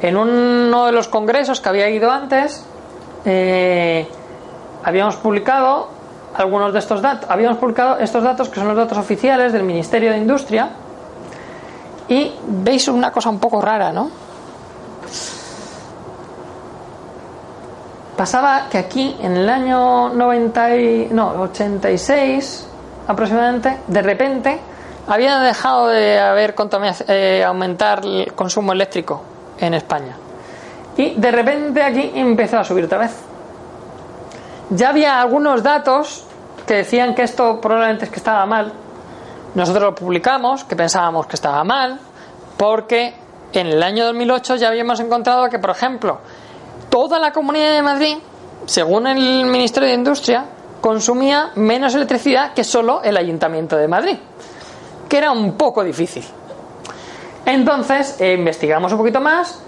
[0.00, 2.64] En uno de los congresos que había ido antes,
[3.24, 4.08] eh,
[4.82, 5.88] habíamos publicado
[6.34, 7.28] algunos de estos datos.
[7.28, 10.70] Habíamos publicado estos datos que son los datos oficiales del Ministerio de Industria.
[12.08, 14.10] Y veis una cosa un poco rara, ¿no?
[18.20, 22.68] Pasaba que aquí en el año 90 y, no, 86
[23.08, 24.60] aproximadamente, de repente
[25.08, 26.54] había dejado de haber
[27.08, 29.22] eh, aumentar el consumo eléctrico
[29.58, 30.14] en España.
[30.98, 33.16] Y de repente aquí empezó a subir otra vez.
[34.68, 36.26] Ya había algunos datos
[36.66, 38.70] que decían que esto probablemente es que estaba mal.
[39.54, 41.98] Nosotros lo publicamos, que pensábamos que estaba mal,
[42.58, 43.14] porque
[43.54, 46.18] en el año 2008 ya habíamos encontrado que, por ejemplo,
[46.90, 48.16] toda la Comunidad de Madrid,
[48.66, 50.44] según el Ministerio de Industria,
[50.80, 54.18] consumía menos electricidad que solo el Ayuntamiento de Madrid,
[55.08, 56.24] que era un poco difícil.
[57.46, 59.62] Entonces, eh, investigamos un poquito más,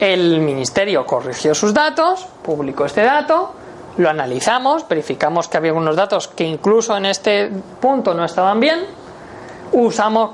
[0.00, 3.54] el Ministerio corrigió sus datos, publicó este dato,
[3.96, 7.50] lo analizamos, verificamos que había algunos datos que incluso en este
[7.80, 8.80] punto no estaban bien,
[9.72, 10.30] usamos,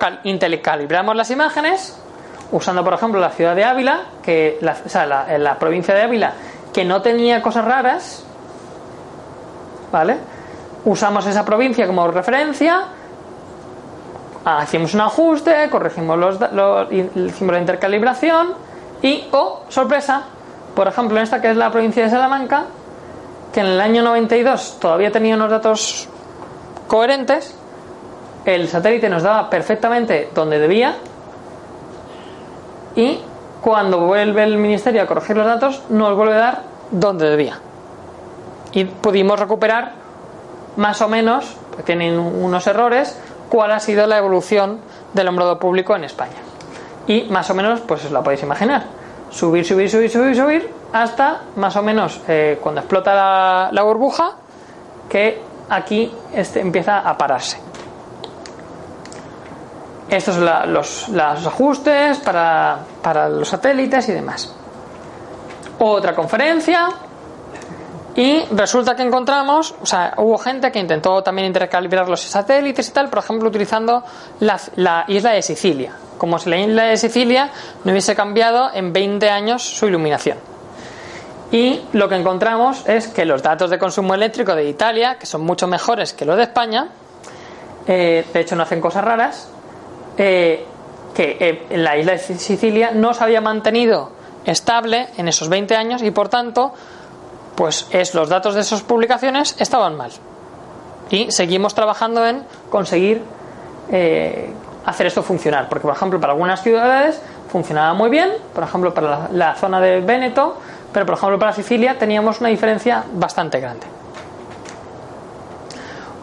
[0.63, 2.01] calibramos las imágenes
[2.53, 6.33] usando por ejemplo la ciudad de Ávila, que la, la provincia de Ávila,
[6.73, 8.25] que no tenía cosas raras,
[9.93, 10.17] ¿vale?
[10.85, 12.85] Usamos esa provincia como referencia,
[14.45, 18.55] hacemos un ajuste, corregimos los, los hicimos la intercalibración
[19.03, 20.23] y, oh, sorpresa,
[20.75, 22.65] por ejemplo, en esta que es la provincia de Salamanca,
[23.53, 26.09] que en el año 92 todavía tenía unos datos
[26.87, 27.55] coherentes,
[28.45, 30.97] el satélite nos daba perfectamente donde debía,
[32.97, 33.21] y
[33.61, 37.59] cuando vuelve el ministerio a corregir los datos nos vuelve a dar donde debía.
[38.73, 39.93] Y pudimos recuperar
[40.77, 43.19] más o menos, tienen unos errores,
[43.49, 44.81] cuál ha sido la evolución
[45.13, 46.39] del alumbrado público en España.
[47.07, 48.85] Y más o menos, pues os la podéis imaginar.
[49.31, 54.33] subir, subir, subir, subir, subir, hasta más o menos eh, cuando explota la, la, burbuja,
[55.09, 57.59] que aquí este empieza a pararse.
[60.11, 61.09] Estos son los,
[61.47, 64.53] ajustes para, para los satélites y demás.
[65.79, 66.89] Otra conferencia,
[68.17, 72.93] y resulta que encontramos, o sea, hubo gente que intentó también intercalibrar los satélites y
[72.93, 74.03] tal, por ejemplo, utilizando
[74.41, 77.51] la, la, isla de Sicilia, como si la isla de Sicilia
[77.85, 80.39] no hubiese cambiado en 20 años su iluminación.
[81.53, 85.43] Y lo que encontramos es que los datos de consumo eléctrico de Italia, que son
[85.43, 86.89] mucho mejores que los de España,
[87.87, 89.49] eh, de hecho no hacen cosas raras,
[90.23, 90.67] eh,
[91.15, 94.11] que eh, la isla de Sicilia no se había mantenido
[94.45, 96.75] estable en esos 20 años y por tanto
[97.55, 100.11] pues es los datos de esas publicaciones estaban mal.
[101.09, 103.23] Y seguimos trabajando en conseguir
[103.91, 104.53] eh,
[104.85, 105.69] hacer esto funcionar.
[105.71, 109.81] Porque, por ejemplo, para algunas ciudades funcionaba muy bien, por ejemplo, para la, la zona
[109.81, 110.57] de Véneto,
[110.93, 113.87] pero, por ejemplo, para Sicilia teníamos una diferencia bastante grande.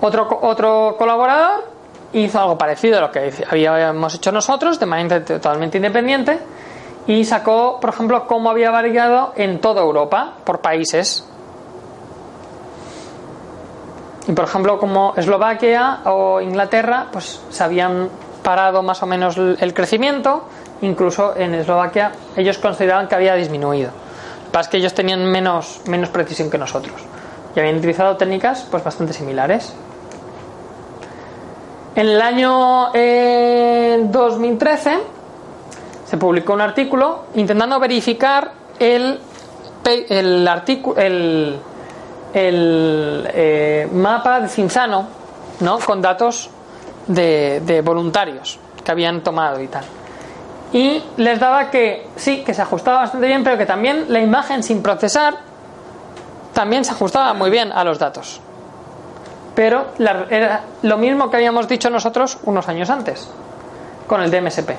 [0.01, 1.76] Otro, otro colaborador
[2.13, 6.39] hizo algo parecido a lo que habíamos hecho nosotros, de manera totalmente independiente,
[7.07, 11.25] y sacó, por ejemplo, cómo había variado en toda Europa por países.
[14.27, 18.09] Y por ejemplo, como Eslovaquia o Inglaterra, pues se habían
[18.43, 20.43] parado más o menos el crecimiento,
[20.81, 23.91] incluso en Eslovaquia ellos consideraban que había disminuido.
[23.91, 26.95] Lo que pasa es que ellos tenían menos, menos precisión que nosotros
[27.57, 29.73] y habían utilizado técnicas pues bastante similares.
[31.97, 34.99] En el año eh, 2013
[36.05, 39.19] se publicó un artículo intentando verificar el,
[42.35, 45.07] eh, mapa de Cinzano
[45.61, 45.79] ¿no?
[45.79, 46.51] con datos
[47.07, 49.85] de voluntarios que habían tomado y tal.
[50.73, 54.61] Y les daba que sí, que se ajustaba bastante bien, pero que también la imagen
[54.61, 55.33] sin procesar
[56.53, 58.39] también se ajustaba muy bien a los datos.
[59.57, 63.27] Pero era lo mismo que habíamos dicho nosotros unos años antes
[64.05, 64.69] con el DMSP.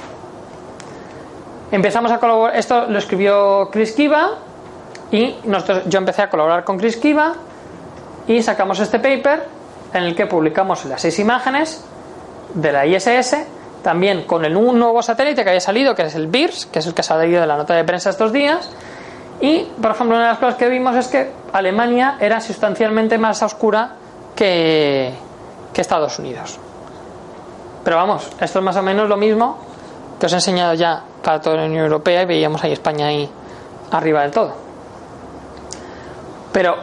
[1.73, 4.35] Empezamos a colaborar, esto lo escribió Chris Kiva
[5.11, 7.35] y nosotros, yo empecé a colaborar con Chris Kiva
[8.29, 9.49] y sacamos este paper
[9.95, 11.85] en el que publicamos las seis imágenes
[12.55, 13.37] de la ISS,
[13.83, 16.87] también con el, un nuevo satélite que había salido, que es el BIRS, que es
[16.87, 18.71] el que ha salido de la nota de prensa estos días.
[19.41, 23.43] Y, por ejemplo, una de las cosas que vimos es que Alemania era sustancialmente más
[23.43, 23.97] oscura
[24.39, 25.15] que,
[25.75, 26.59] Estados Unidos.
[27.85, 29.59] Pero vamos, esto es más o menos lo mismo
[30.19, 33.31] que os he enseñado ya para toda la Unión Europea y veíamos ahí España ahí
[33.93, 34.55] arriba del todo.
[36.53, 36.75] Pero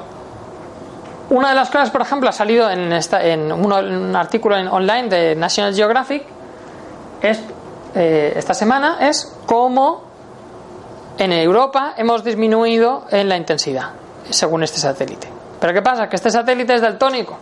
[1.30, 5.10] una de las cosas, por ejemplo, ha salido en, esta, en, un artículo en, online
[5.10, 6.24] de National Geographic
[7.22, 7.42] es,
[7.96, 10.04] eh, esta semana es cómo
[11.18, 13.90] en Europa hemos disminuido en la intensidad
[14.30, 15.35] según este satélite.
[15.60, 16.10] Pero ¿qué pasa?
[16.10, 17.38] Que este satélite es daltónico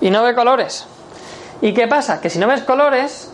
[0.00, 0.86] y no ve colores.
[1.60, 2.20] ¿Y qué pasa?
[2.20, 3.30] Que si no ves colores,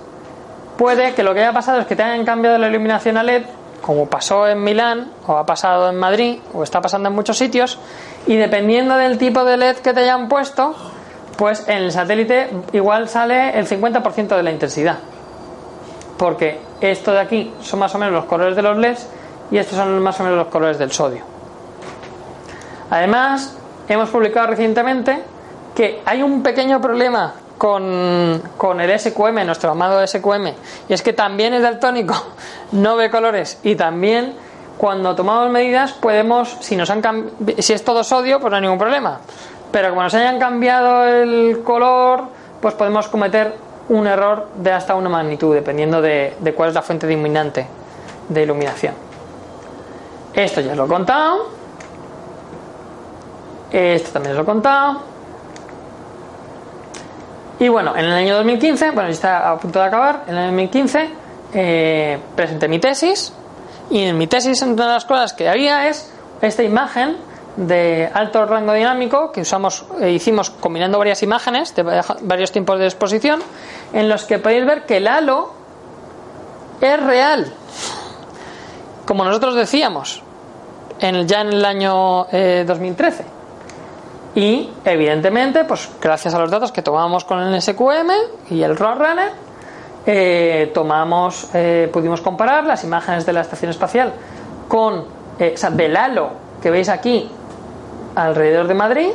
[0.76, 3.44] puede que lo que haya pasado es que te hayan cambiado la iluminación a LED,
[3.80, 7.78] como pasó en Milán, o ha pasado en Madrid, o está pasando en muchos sitios,
[8.26, 10.74] y dependiendo del tipo de LED que te hayan puesto,
[11.36, 14.98] pues en el satélite igual sale el 50% de la intensidad.
[16.18, 19.08] Porque esto de aquí son más o menos los colores de los LEDs
[19.52, 21.22] y estos son más o menos los colores del sodio.
[22.90, 23.56] Además,
[23.88, 25.22] hemos publicado recientemente
[25.74, 30.46] que hay un pequeño problema con, con, el SQM, nuestro amado SQM,
[30.88, 32.14] y es que también es daltónico,
[32.72, 34.34] no ve colores y también
[34.76, 37.02] cuando tomamos medidas podemos, si nos han
[37.58, 39.18] si es todo sodio, pues no hay ningún problema.
[39.72, 42.24] Pero como nos hayan cambiado el color,
[42.60, 43.54] pues podemos cometer
[43.88, 47.66] un error de hasta una magnitud, dependiendo de, de cuál es la fuente dominante
[48.28, 48.94] de iluminación.
[50.32, 51.57] Esto ya os lo he contado.
[53.70, 55.00] Esto también os lo he contado.
[57.60, 60.38] Y bueno, en el año 2015, bueno, ya está a punto de acabar, en el
[60.38, 61.10] año 2015
[61.54, 63.32] eh, presenté mi tesis.
[63.90, 67.16] Y en mi tesis una de las cosas que había es esta imagen
[67.56, 71.82] de alto rango dinámico que usamos eh, hicimos combinando varias imágenes de
[72.20, 73.40] varios tiempos de exposición
[73.92, 75.52] en los que podéis ver que el halo
[76.80, 77.52] es real.
[79.04, 80.22] Como nosotros decíamos
[81.00, 82.26] en, ya en el año
[82.66, 83.26] 2013 eh,
[84.38, 88.08] y evidentemente, pues gracias a los datos que tomamos con el SQM
[88.50, 89.32] y el Roadrunner,
[90.06, 94.12] eh, tomamos, eh, pudimos comparar las imágenes de la estación espacial
[94.68, 95.06] con,
[95.40, 96.30] eh, o del halo
[96.62, 97.28] que veis aquí
[98.14, 99.08] alrededor de Madrid,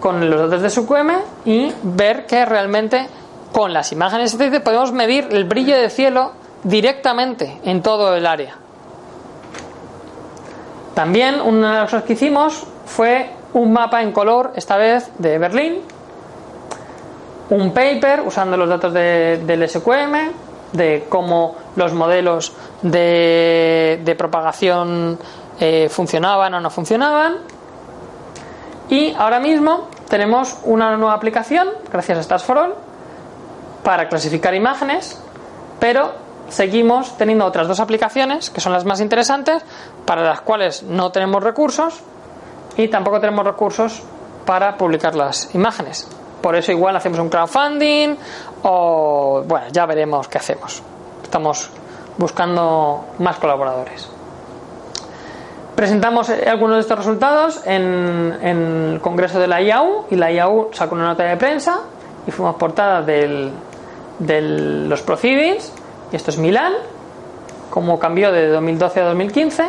[0.00, 1.10] con los datos de SQM
[1.44, 3.06] y ver que realmente
[3.52, 4.34] con las imágenes
[4.64, 6.32] podemos medir el brillo de cielo
[6.64, 8.56] directamente en todo el área.
[10.94, 15.38] También una de las cosas que hicimos fue un mapa en color, esta vez de
[15.38, 15.80] Berlín,
[17.50, 20.32] un paper usando los datos de, del SQM,
[20.72, 25.18] de cómo los modelos de, de propagación
[25.58, 27.36] eh, funcionaban o no funcionaban.
[28.90, 32.74] Y ahora mismo tenemos una nueva aplicación, gracias a Stars for All,
[33.82, 35.20] para clasificar imágenes,
[35.80, 36.12] pero
[36.48, 39.62] seguimos teniendo otras dos aplicaciones que son las más interesantes,
[40.04, 42.02] para las cuales no tenemos recursos
[42.78, 44.02] y tampoco tenemos recursos
[44.46, 46.08] para publicar las imágenes.
[46.40, 48.16] Por eso igual hacemos un crowdfunding
[48.62, 50.82] o bueno, ya veremos qué hacemos.
[51.22, 51.70] Estamos
[52.16, 54.08] buscando más colaboradores.
[55.74, 60.94] Presentamos algunos de estos resultados en, el congreso de la IAU y la IAU sacó
[60.94, 61.80] una nota de prensa
[62.26, 63.50] y fuimos portada de
[64.88, 65.72] los proceedings
[66.12, 66.72] y esto es Milán
[67.70, 69.64] cómo cambió de 2012 a 2015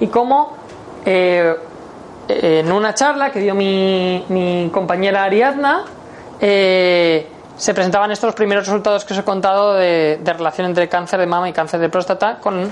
[0.00, 0.56] y cómo
[1.04, 1.54] eh,
[2.40, 5.84] en una charla que dio mi, compañera Ariadna
[6.40, 7.26] eh,
[7.56, 11.48] se presentaban estos primeros resultados que os he contado de, relación entre cáncer de mama
[11.48, 12.70] y cáncer de próstata con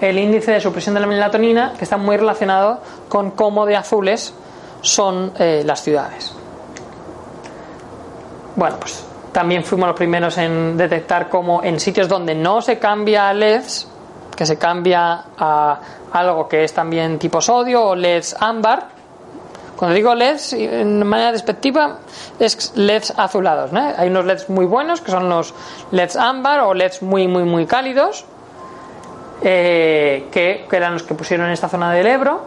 [0.00, 4.34] el índice de supresión de la melatonina que está muy relacionado con cómo de azules
[4.80, 6.34] son eh, las ciudades.
[8.56, 13.28] Bueno, pues también fuimos los primeros en detectar cómo en sitios donde no se cambia
[13.28, 13.88] a LEDs,
[14.36, 15.80] que se cambia a
[16.12, 18.88] algo que es también tipo sodio o LEDs ámbar,
[19.82, 21.98] cuando digo LEDs, de manera despectiva,
[22.38, 23.72] es LEDs azulados.
[23.74, 25.54] Hay unos LEDs muy buenos, que son los
[25.90, 28.24] LEDs ámbar o LEDs muy, muy, muy cálidos,
[29.42, 32.42] eh, que, eran los que pusieron en esta zona del Ebro,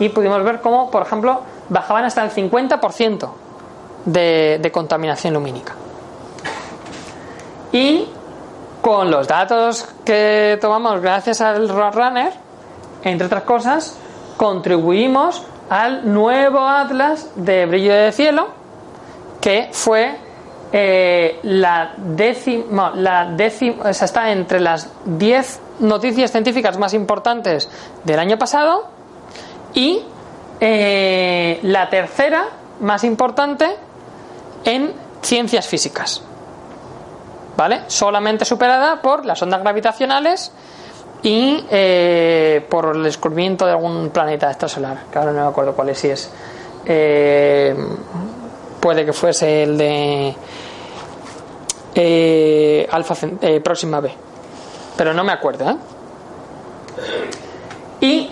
[0.00, 3.30] y pudimos ver cómo, por ejemplo, bajaban hasta el 50%
[4.06, 5.74] de, de contaminación lumínica.
[7.70, 8.08] Y
[8.82, 12.32] con los datos que tomamos gracias al Roadrunner,
[13.04, 13.96] entre otras cosas,
[14.36, 18.48] contribuimos al nuevo atlas de brillo de cielo,
[19.40, 20.16] que fue
[20.72, 27.68] eh, la décima, la está entre las 10 noticias científicas más importantes
[28.04, 28.88] del año pasado
[29.74, 30.02] y
[30.60, 32.44] eh, la tercera
[32.80, 33.66] más importante
[34.64, 34.92] en
[35.22, 36.22] ciencias físicas.
[37.56, 37.82] ¿Vale?
[37.88, 40.52] Solamente superada por las ondas gravitacionales
[41.22, 45.90] y eh, por el descubrimiento de algún planeta extrasolar, que ahora no me acuerdo cuál
[45.90, 46.30] es, si es.
[46.86, 47.74] Eh,
[48.80, 50.34] puede que fuese el de
[51.94, 54.10] eh, Alfa eh, Próxima B,
[54.96, 55.76] pero no me acuerdo.
[58.00, 58.30] Y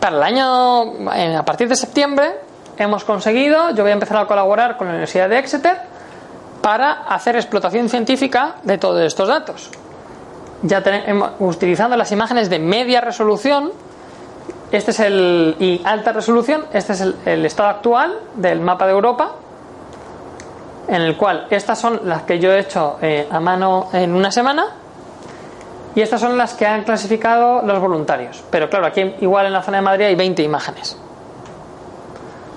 [0.00, 2.34] para el año, a partir de septiembre,
[2.78, 5.76] hemos conseguido, yo voy a empezar a colaborar con la Universidad de Exeter
[6.60, 9.70] para hacer explotación científica de todos estos datos
[10.62, 13.72] ya tenemos, utilizando las imágenes de media resolución,
[14.70, 19.32] este es el y alta resolución, este es el, estado actual del mapa de Europa,
[20.88, 24.30] en el cual estas son las que yo he hecho eh, a mano en una
[24.30, 24.66] semana
[25.94, 28.42] y estas son las que han clasificado los voluntarios.
[28.50, 30.96] Pero claro, aquí igual en la zona de Madrid hay 20 imágenes.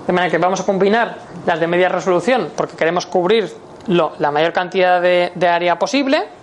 [0.06, 3.52] De manera que vamos a combinar las de media resolución porque queremos cubrir
[3.88, 6.35] la mayor cantidad de área posible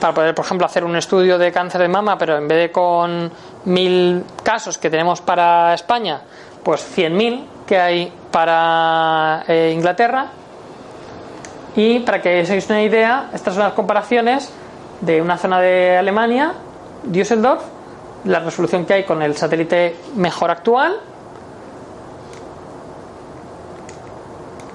[0.00, 2.72] para poder, por ejemplo, hacer un estudio de cáncer de mama, pero en vez de
[2.72, 3.30] con
[3.64, 6.20] mil casos que tenemos para España,
[6.62, 10.26] pues 100.000 que hay para eh, Inglaterra.
[11.76, 14.50] Y para que os una idea, estas son las comparaciones
[15.00, 16.54] de una zona de Alemania,
[17.04, 17.62] Düsseldorf,
[18.24, 20.96] la resolución que hay con el satélite mejor actual.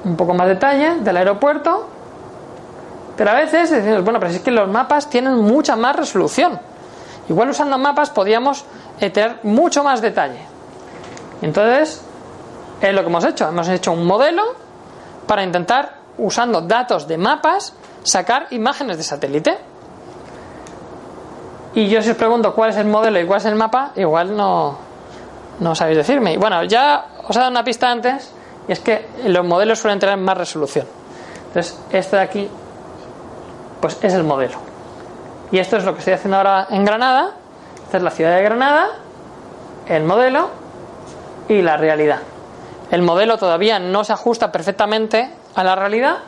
[0.05, 1.92] Un poco más detalle del aeropuerto
[3.15, 6.59] pero a veces decimos, bueno, pero es que los mapas tienen mucha más resolución.
[7.29, 8.65] Igual usando mapas podíamos
[8.99, 10.39] eh, tener mucho más detalle.
[11.41, 12.01] Entonces,
[12.81, 13.47] es lo que hemos hecho.
[13.47, 14.43] Hemos hecho un modelo
[15.27, 19.57] para intentar, usando datos de mapas, sacar imágenes de satélite.
[21.75, 24.35] Y yo si os pregunto cuál es el modelo y cuál es el mapa, igual
[24.35, 24.77] no,
[25.59, 26.33] no sabéis decirme.
[26.33, 28.31] Y bueno, ya os he dado una pista antes,
[28.67, 30.85] y es que los modelos suelen tener más resolución.
[31.47, 32.49] Entonces, este de aquí
[33.83, 34.55] pues es el modelo.
[35.51, 37.31] Y esto es lo que estoy haciendo ahora en Granada.
[37.83, 38.91] Esta es la ciudad de Granada,
[39.89, 40.47] el modelo
[41.49, 42.19] y la realidad.
[42.91, 46.19] El modelo todavía no se ajusta perfectamente a la realidad,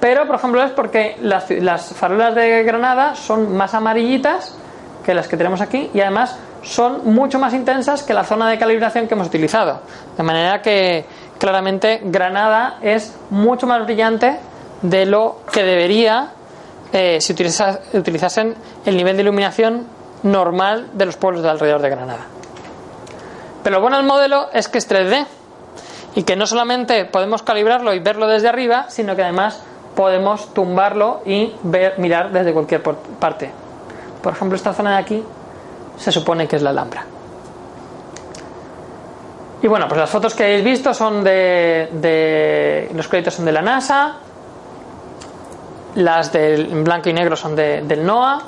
[0.00, 4.54] pero por ejemplo es porque las, las farolas de Granada son más amarillitas
[5.02, 8.58] que las que tenemos aquí y además son mucho más intensas que la zona de
[8.58, 9.80] calibración que hemos utilizado.
[10.14, 11.06] De manera que
[11.38, 14.36] claramente Granada es mucho más brillante
[14.82, 16.32] de lo que debería
[16.92, 19.86] eh, si utilizasen el nivel de iluminación
[20.22, 22.26] normal de los pueblos de alrededor de Granada.
[23.62, 25.26] Pero lo bueno del modelo es que es 3D
[26.14, 29.60] y que no solamente podemos calibrarlo y verlo desde arriba, sino que además
[29.94, 33.50] podemos tumbarlo y ver, mirar desde cualquier parte.
[34.22, 35.24] Por ejemplo, esta zona de aquí
[35.96, 37.04] se supone que es la Alhambra.
[39.62, 43.62] Y bueno, pues las fotos que habéis visto son de, los créditos son de la
[43.62, 44.16] NASA,
[45.96, 48.38] las del blanco y negro son del NOAA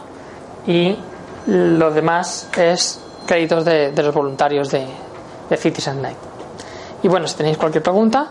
[0.67, 0.97] y
[1.47, 4.87] los demás es créditos de, los voluntarios de,
[5.49, 6.19] de Citizen Night.
[7.03, 8.29] Y bueno, si tenéis cualquier pregunta,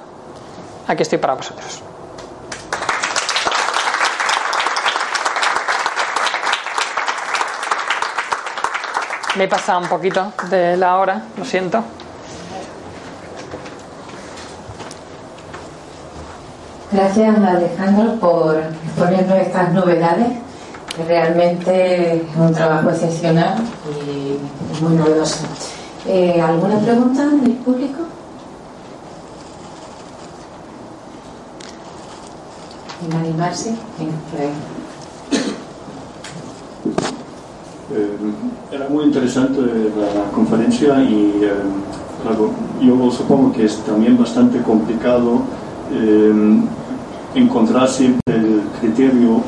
[0.87, 1.81] aquí estoy para vosotros.
[9.35, 11.83] Me he pasado un poquito de la hora, lo siento.
[16.91, 18.63] Gracias Alejandro por
[18.97, 20.27] exponernos estas novedades.
[21.07, 23.59] Realmente es un trabajo excepcional
[24.01, 25.45] y muy novedoso.
[26.07, 27.99] Eh, ¿Alguna pregunta del público?
[33.05, 33.75] ¿En animarse?
[37.93, 38.09] Eh,
[38.71, 41.53] era muy interesante la conferencia y eh,
[42.81, 45.41] yo supongo que es también bastante complicado
[45.93, 46.33] eh,
[48.79, 49.41] criterio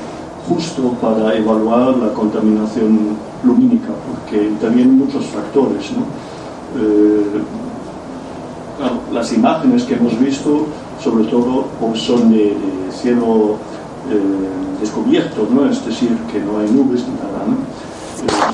[0.47, 5.91] justo para evaluar la contaminación lumínica, porque intervienen muchos factores.
[9.13, 10.65] las imágenes que hemos visto,
[11.03, 12.55] sobre todo, pues, son de,
[12.91, 13.57] cielo
[14.79, 15.69] descubierto, ¿no?
[15.69, 17.45] es decir, que no hay nubes ni nada.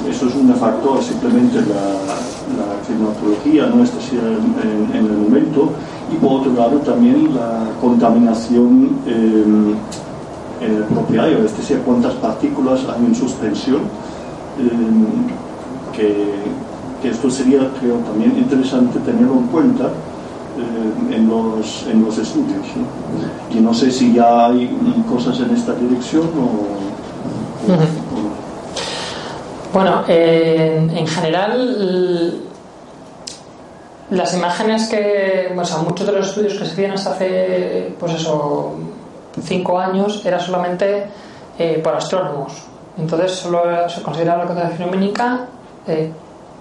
[0.09, 3.83] Eso es un factor, simplemente la, climatología, ¿no?
[3.83, 5.71] es decir, en, el momento,
[6.13, 9.73] y por otro lado también la contaminación em,
[10.61, 13.81] en el propio aire, es decir, cuántas partículas hay en suspensión,
[14.59, 15.05] em,
[15.95, 16.55] que,
[17.03, 19.91] esto sería, creo, también interesante tenerlo en cuenta
[20.57, 22.65] em, en, los, en los estudios.
[23.51, 24.67] Y no sé si ya hay
[25.07, 26.85] cosas en esta dirección o
[29.73, 32.41] bueno, en general,
[34.09, 38.13] las imágenes que, o sea, muchos de los estudios que se hacían hasta hace, pues
[38.13, 38.75] eso,
[39.41, 41.07] cinco años, era solamente
[41.57, 42.53] eh, por astrónomos.
[42.97, 45.45] Entonces, solo se consideraba la contaminación lumínica
[45.87, 46.11] eh,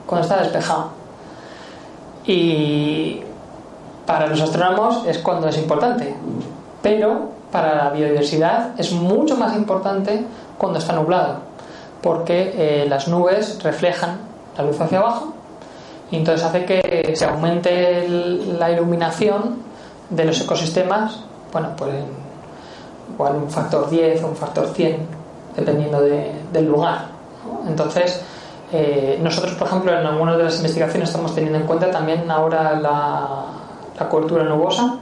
[0.06, 0.90] cuando está despejado.
[2.26, 3.20] Y
[4.06, 6.14] para los astrónomos es cuando es importante.
[6.82, 10.24] Pero para la biodiversidad es mucho más importante
[10.58, 11.54] cuando está nublado
[12.04, 14.18] porque eh, las nubes reflejan
[14.58, 15.32] la luz hacia abajo
[16.10, 19.56] y entonces hace que se aumente la iluminación
[20.10, 21.20] de los ecosistemas,
[21.50, 21.94] bueno, pues
[23.12, 24.96] igual un factor 10 o un factor 100,
[25.56, 27.06] dependiendo del lugar.
[27.68, 28.22] Entonces,
[28.72, 32.74] eh, nosotros, por ejemplo, en algunas de las investigaciones estamos teniendo en cuenta también ahora
[32.74, 33.44] la,
[33.98, 34.98] la cobertura nubosa.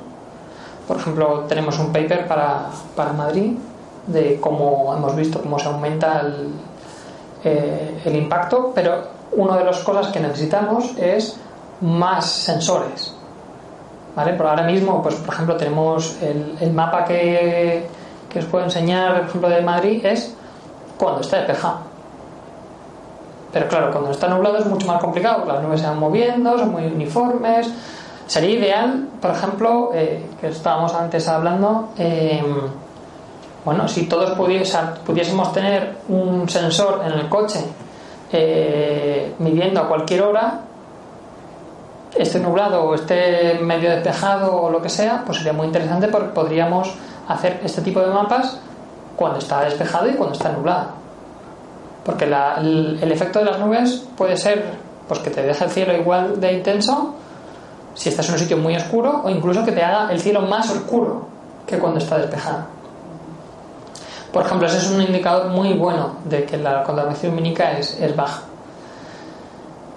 [0.86, 3.53] Por ejemplo, tenemos un paper para, para Madrid
[4.07, 6.50] de cómo hemos visto cómo se aumenta el,
[7.44, 11.38] eh, el impacto, pero una de las cosas que necesitamos es
[11.80, 13.14] más sensores.
[14.14, 14.34] ¿Vale?
[14.34, 17.86] Por ahora mismo, pues por ejemplo, tenemos el, mapa que,
[18.28, 20.34] que, os puedo enseñar, por ejemplo, de Madrid, es
[20.98, 21.78] cuando está despejado.
[23.52, 26.72] Pero claro, cuando está nublado es mucho más complicado, las nubes se van moviendo, son
[26.72, 27.70] muy uniformes.
[28.26, 32.42] Sería ideal, por ejemplo, eh, que estábamos antes hablando, eh,
[33.64, 37.61] bueno, si todos pudiésemos tener un sensor en el coche
[38.32, 40.61] eh, midiendo a cualquier hora,
[42.14, 46.29] esté nublado o esté medio despejado o lo que sea, pues sería muy interesante porque
[46.29, 46.93] podríamos
[47.29, 48.59] hacer este tipo de mapas
[49.17, 50.89] cuando está despejado y cuando está nublado.
[52.05, 54.75] Porque el, efecto de las nubes puede ser
[55.09, 57.14] pues que te deje el cielo igual de intenso
[57.95, 60.71] si estás en un sitio muy oscuro o incluso que te haga el cielo más
[60.71, 61.26] oscuro
[61.67, 62.64] que cuando está despejado.
[64.33, 68.43] Por ejemplo, ese es un indicador muy bueno de que la contaminación lumínica es, baja.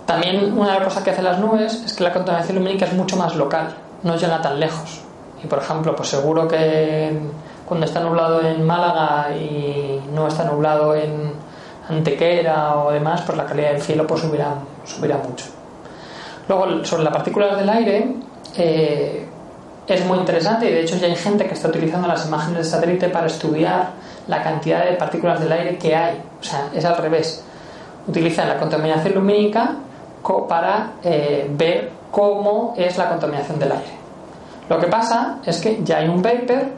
[0.06, 2.94] También una de las cosas que hacen las nubes es que la contaminación lumínica es
[2.94, 5.02] mucho más local, no llega tan lejos.
[5.44, 7.18] Y por ejemplo, pues seguro que
[7.66, 11.34] cuando está nublado en Málaga y no está nublado en
[11.90, 15.46] Antequera o demás, pues la calidad del cielo pues subirá, mucho.
[16.48, 18.16] Luego, sobre las partículas del aire,
[18.58, 19.28] eh,
[19.88, 22.64] es muy interesante y de hecho ya hay gente que está utilizando las imágenes de
[22.64, 23.90] satélite para estudiar
[24.28, 26.22] la cantidad de partículas del aire que hay.
[26.40, 27.44] O sea, es al revés.
[28.08, 29.76] Utilizan la contaminación lumínica
[30.48, 33.94] para eh, ver cómo es la contaminación del aire.
[34.70, 36.70] Lo que pasa es que ya hay un paper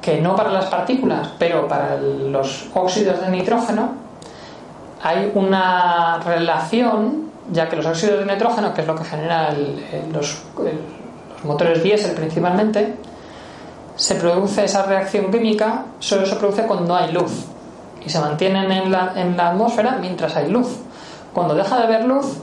[0.00, 3.90] que no para las partículas, pero para los óxidos de nitrógeno,
[5.02, 9.54] hay una relación ya que los óxidos de nitrógeno, que es lo que genera
[10.12, 10.42] los,
[11.44, 12.96] motores diésel principalmente,
[13.94, 17.46] se produce esa reacción química, solo se produce cuando hay luz
[18.04, 20.68] y se mantienen en la, en la atmósfera mientras hay luz.
[21.32, 22.38] Cuando deja de haber luz,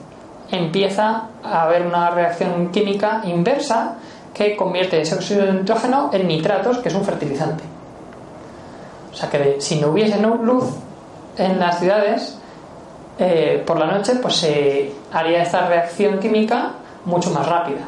[0.51, 3.95] empieza a haber una reacción química inversa
[4.33, 7.63] que convierte ese óxido de nitrógeno en nitratos, que es un fertilizante.
[9.11, 10.65] O sea que si no hubiese luz
[11.37, 12.37] en las ciudades,
[13.17, 16.73] eh, por la noche, pues se haría esta reacción química
[17.05, 17.87] mucho más rápida.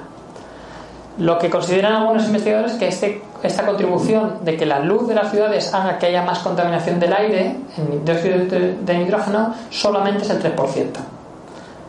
[1.17, 5.31] Lo que consideran algunos investigadores que este, esta contribución de que la luz de las
[5.31, 10.41] ciudades haga que haya más contaminación del aire en dióxido de nitrógeno solamente es el
[10.41, 10.85] 3%,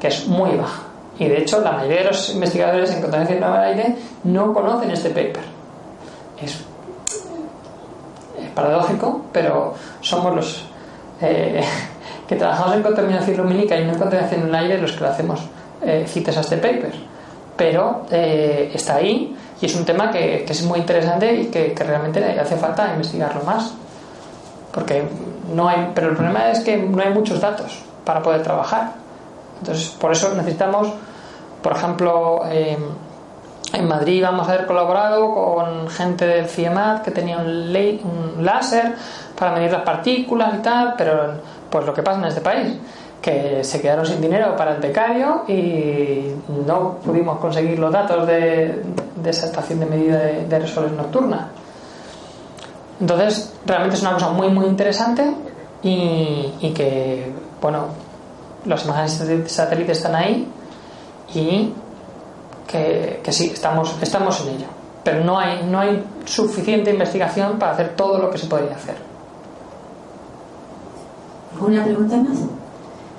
[0.01, 0.83] que es muy baja.
[1.19, 5.09] Y de hecho, la mayoría de los investigadores en contaminación del aire no conocen este
[5.11, 5.43] paper.
[6.41, 6.65] Es,
[8.55, 10.65] paradójico, pero somos los
[11.20, 11.62] eh,
[12.29, 15.41] que trabajamos en contaminación lumínica y no en contaminación del aire los que le hacemos
[15.83, 16.93] eh, citas a este paper.
[17.57, 21.85] Pero eh, está ahí y es un tema que, es muy interesante y que, que,
[21.85, 23.73] realmente hace falta investigarlo más.
[24.73, 25.03] Porque
[25.53, 28.93] no hay, pero el problema es que no hay muchos datos para poder trabajar.
[29.60, 30.89] Entonces, por eso necesitamos
[31.62, 32.78] por ejemplo, em,
[33.72, 38.94] en Madrid vamos a haber colaborado con gente del CIEMAT que tenía un, un, láser
[39.39, 41.35] para medir las partículas y tal, pero
[41.68, 42.78] pues lo que pasa en este país,
[43.20, 46.32] que se quedaron sin dinero para el becario y
[46.66, 48.82] no pudimos conseguir los datos de,
[49.26, 51.48] esa estación de medida de, de resolución nocturna.
[53.01, 55.35] Entonces, realmente es una cosa muy, muy interesante
[55.82, 58.07] y que, bueno,
[58.64, 60.48] los imágenes de satélite están ahí
[61.35, 61.72] y
[62.66, 64.66] que, sí, estamos, estamos en ello.
[65.02, 68.97] Pero no hay, no hay suficiente investigación para hacer todo lo que se podría hacer.
[71.55, 72.39] ¿Alguna pregunta más?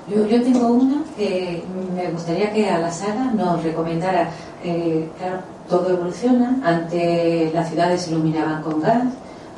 [0.08, 1.64] Yo, yo, tengo una que
[1.96, 4.30] me gustaría que a la saga nos recomendara.
[4.64, 5.40] Eh, claro,
[5.70, 6.60] todo evoluciona.
[6.64, 9.04] Antes las ciudades iluminaban con gas,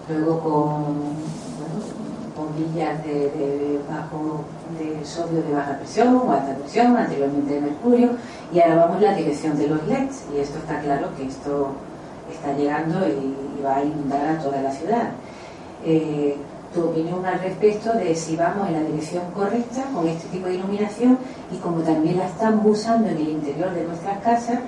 [0.09, 0.83] luego con
[2.35, 4.43] bombillas de, bajo
[4.81, 8.09] de sodio de baja presión o alta presión, anteriormente de mercurio,
[8.53, 11.69] y ahora vamos a la dirección de los LEDs, y esto está claro que esto
[12.31, 15.11] está llegando y, va a inundar a toda la ciudad.
[15.85, 16.35] Eh,
[16.73, 20.55] tu opinión al respecto de si vamos en la dirección correcta con este tipo de
[20.55, 21.17] iluminación
[21.51, 24.59] y como también la estamos usando en el interior de nuestras casas,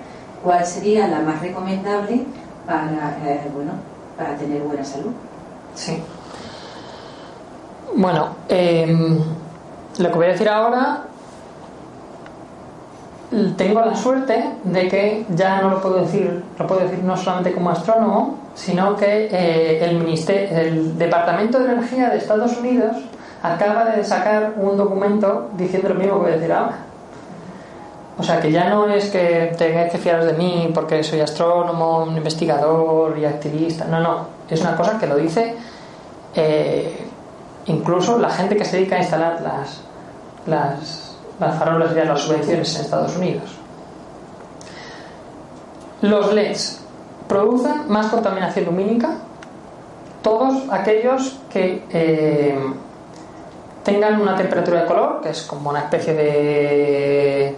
[0.43, 2.23] cuál sería la más recomendable
[2.67, 3.71] para, eh, bueno,
[4.17, 5.11] para tener buena salud.
[5.75, 5.97] Sí.
[7.95, 9.19] Bueno, em,
[9.97, 11.03] lo que voy a decir ahora,
[13.57, 17.53] tengo la suerte de que ya no lo puedo decir, lo puedo decir no solamente
[17.53, 22.97] como astrónomo, sino que eh, el, el Departamento de Energía de Estados Unidos
[23.41, 26.77] acaba de sacar un documento diciendo lo mismo que voy a decir ahora.
[28.17, 32.05] O sea que ya no es que tengáis que fiaros de mí porque soy astrónomo,
[32.15, 33.85] investigador y activista.
[33.85, 34.27] No, no.
[34.49, 35.55] Es una cosa que lo dice
[36.35, 37.02] eh,
[37.65, 39.81] incluso la gente que se dedica a instalar las,
[40.47, 43.43] las, las farolas y las subvenciones en Estados Unidos.
[46.01, 46.81] Los LEDs
[47.27, 49.15] producen más contaminación lumínica.
[50.21, 52.57] Todos aquellos que eh,
[53.83, 57.55] tengan una temperatura de color, que es como una especie de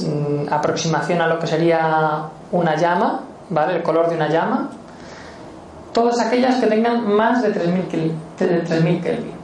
[0.00, 2.22] mm, aproximación a lo que sería
[2.52, 3.76] una llama, ¿vale?
[3.76, 4.70] El color de una llama,
[5.92, 9.34] todas aquellas que tengan más de 3000 Kelvin.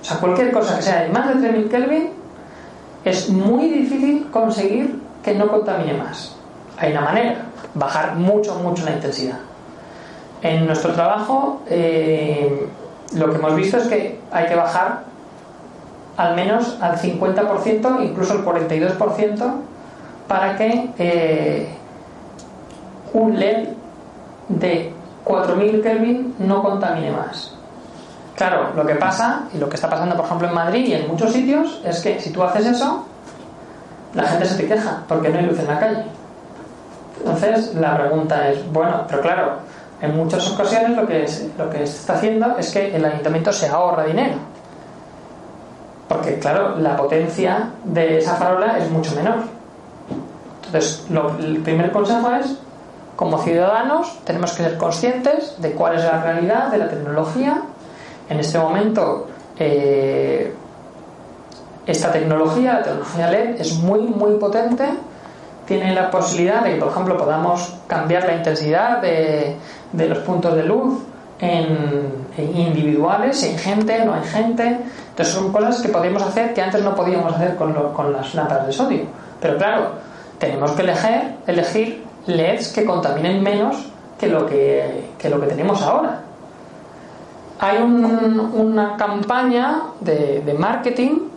[0.00, 2.10] O sea, cualquier cosa que sea de más de 3000 Kelvin
[3.04, 6.36] es muy difícil conseguir que no contamine más.
[6.78, 9.38] Hay una manera, bajar mucho, mucho la intensidad.
[10.42, 12.68] En nuestro trabajo, eh,
[13.14, 15.04] lo que hemos visto es que hay que bajar
[16.16, 19.52] al menos al 50%, incluso el 42%,
[20.28, 21.68] para que eh,
[23.12, 23.68] un LED
[24.48, 24.92] de
[25.24, 27.55] 4000 Kelvin no contamine más.
[28.36, 31.08] Claro, lo que pasa, y lo que está pasando por ejemplo en Madrid y en
[31.08, 33.06] muchos sitios, es que si tú haces eso,
[34.14, 36.04] la gente se te queja porque no hay luz en la calle.
[37.18, 39.52] Entonces la pregunta es, bueno, pero claro,
[40.00, 41.26] en muchas ocasiones lo que,
[41.56, 44.34] lo que se está haciendo es que el ayuntamiento se ahorra dinero.
[46.08, 49.36] Porque claro, la potencia de esa farola es mucho menor.
[50.66, 51.06] Entonces,
[51.40, 52.58] el primer consejo es
[53.16, 57.62] como ciudadanos tenemos que ser conscientes de cuál es la realidad de la tecnología.
[58.28, 59.26] En este momento,
[59.58, 60.52] eh,
[61.86, 64.84] esta tecnología, la tecnología LED, es muy, muy potente.
[65.66, 69.56] Tiene la posibilidad de que, por ejemplo, podamos cambiar la intensidad de,
[69.92, 71.02] los puntos de luz
[71.40, 74.78] en, individuales, hay gente, no hay gente.
[75.10, 78.72] Entonces son cosas que podemos hacer que antes no podíamos hacer con, las lámparas de
[78.72, 79.02] sodio.
[79.40, 79.90] Pero claro,
[80.38, 83.76] tenemos que elegir, elegir LEDs que contaminen menos
[84.18, 86.25] que lo que tenemos ahora.
[87.58, 91.28] Hay una campaña de, marketing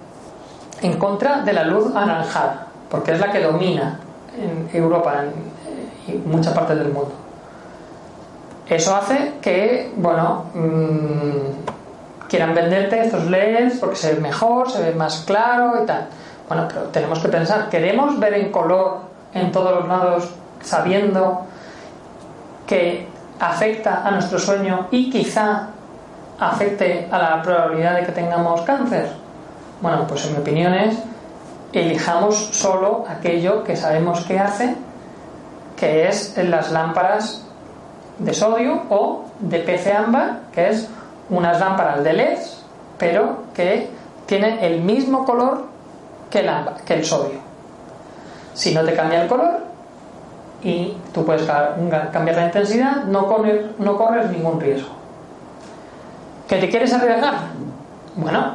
[0.81, 3.99] en contra de la luz anaranjada, porque es la que domina
[4.37, 5.23] en Europa
[6.07, 7.11] y muchas partes del mundo.
[8.67, 14.93] Eso hace que, bueno, mmm, quieran venderte estos LEDs porque se ve mejor, se ve
[14.93, 16.07] más claro y tal.
[16.47, 18.99] Bueno, pero tenemos que pensar, ¿queremos ver en color
[19.33, 20.29] en todos los lados
[20.61, 21.45] sabiendo
[22.67, 23.07] que
[23.39, 25.69] afecta a nuestro sueño y quizá
[26.39, 29.09] afecte a la probabilidad de que tengamos cáncer?
[29.81, 30.97] Bueno, pues en mi opinión es
[31.71, 34.75] elijamos solo aquello que sabemos que hace,
[35.75, 37.45] que es las lámparas
[38.17, 40.89] de sodio o de PC ámbar, que es
[41.29, 42.39] unas lámparas de LED,
[42.97, 43.89] pero que
[44.25, 45.65] tienen el mismo color
[46.29, 46.49] que el,
[46.85, 47.39] que el sodio.
[48.53, 49.59] Si no te cambia el color
[50.63, 51.43] y tú puedes
[52.11, 54.98] cambiar la intensidad, no corres, no corres ningún riesgo.
[56.49, 57.35] ¿Que te quieres arriesgar?
[58.15, 58.53] Bueno,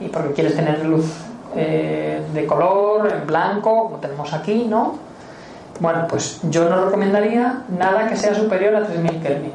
[0.00, 1.06] y porque quieres tener luz
[1.54, 4.98] eh, de color, en blanco, como tenemos aquí, ¿no?
[5.78, 9.52] Bueno, pues yo no recomendaría nada que sea superior a 3000 Kelvin.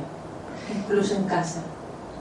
[0.74, 1.60] Incluso en casa.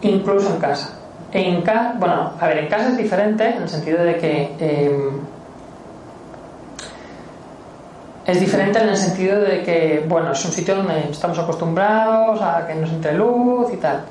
[0.03, 0.91] Incluso en casa.
[1.33, 1.63] En
[1.99, 5.21] bueno, a ver, en casa es diferente en el sentido de que em,
[8.27, 12.67] es diferente en el sentido de que, bueno, es un sitio donde estamos acostumbrados a
[12.67, 14.05] que nos entre luz y tal.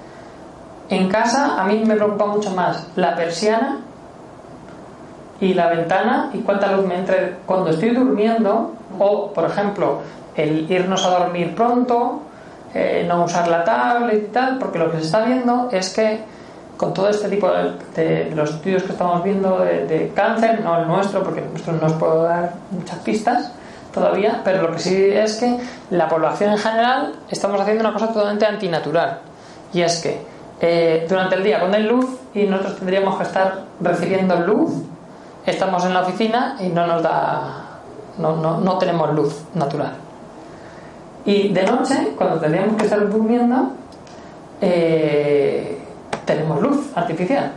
[0.89, 3.79] En casa a mí me preocupa mucho más la persiana
[5.39, 10.01] y la ventana y cuánta luz me entre cuando estoy durmiendo o, por ejemplo,
[10.35, 12.21] el irnos a dormir pronto,
[12.73, 16.21] eh, no usar la tablet y tal, porque lo que se está viendo es que
[16.77, 17.49] con todo este tipo
[17.95, 21.85] de, los estudios que estamos viendo de, cáncer, no el nuestro, porque el nuestro no
[21.85, 23.51] os puedo dar muchas pistas
[23.93, 25.59] todavía, pero lo que sí es que
[25.91, 29.19] la población en general estamos haciendo una cosa totalmente antinatural,
[29.71, 30.32] y es que
[30.65, 34.71] eh, durante el día hay luz y nosotros tendríamos que estar recibiendo luz,
[35.45, 37.81] estamos en la oficina y no nos da
[38.17, 39.91] no, no, no tenemos luz natural.
[41.25, 43.73] Y de noche, cuando tendríamos que estar durmiendo,
[44.61, 45.79] eh,
[46.23, 47.51] tenemos luz artificial.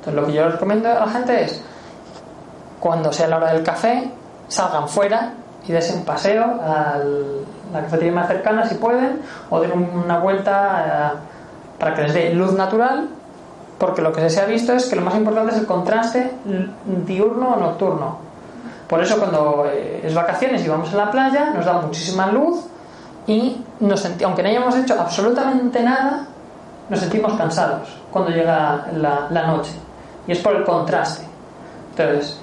[0.00, 1.62] Entonces, lo que yo recomiendo a la gente es,
[2.78, 4.10] cuando sea la hora del café,
[4.48, 5.32] salgan fuera
[5.66, 6.98] y desen un paseo a
[7.72, 11.29] la cafetería más cercana si pueden, o den una vuelta eh,
[11.80, 13.08] para que les dé luz natural,
[13.78, 16.30] porque lo que se ha visto es que lo más importante es el contraste
[17.06, 18.30] diurno o nocturno
[18.90, 22.58] por eso cuando eh, es vacaciones y vamos a la playa nos da muchísima luz
[23.24, 26.26] y nos aunque no hayamos hecho absolutamente nada,
[26.88, 29.70] nos sentimos cansados cuando llega la, noche.
[30.26, 31.24] Y es por el contraste.
[31.90, 32.40] Entonces,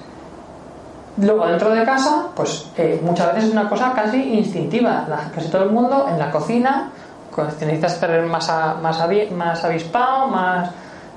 [1.18, 5.04] luego dentro de casa, pues eh, muchas veces es una cosa casi instintiva.
[5.34, 6.90] casi todo el mundo en la cocina,
[7.44, 8.50] necesitas estar más,
[8.82, 9.00] más,
[9.30, 10.70] más avispado, más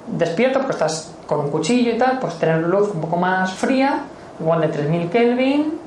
[0.08, 4.02] despierto, porque estás con un cuchillo y tal, pues tener luz un poco más fría
[4.40, 5.80] igual de 3000 Kelvin,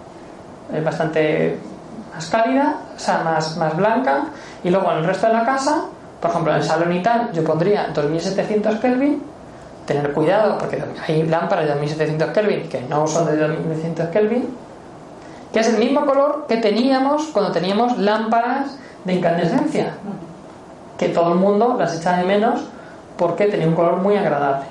[0.73, 1.59] es bastante
[2.15, 4.27] más cálida, o sea, más, más blanca.
[4.62, 5.82] Y luego en el resto de la casa,
[6.20, 9.23] por ejemplo en el salón y tal, yo pondría 2700 Kelvin.
[9.86, 14.48] Tener cuidado porque hay lámparas de 2700 Kelvin que no son de 2700 Kelvin,
[15.52, 19.94] que es el mismo color que teníamos cuando teníamos lámparas de incandescencia,
[20.98, 22.60] que todo el mundo las echa de menos
[23.16, 24.66] porque tenía un color muy agradable.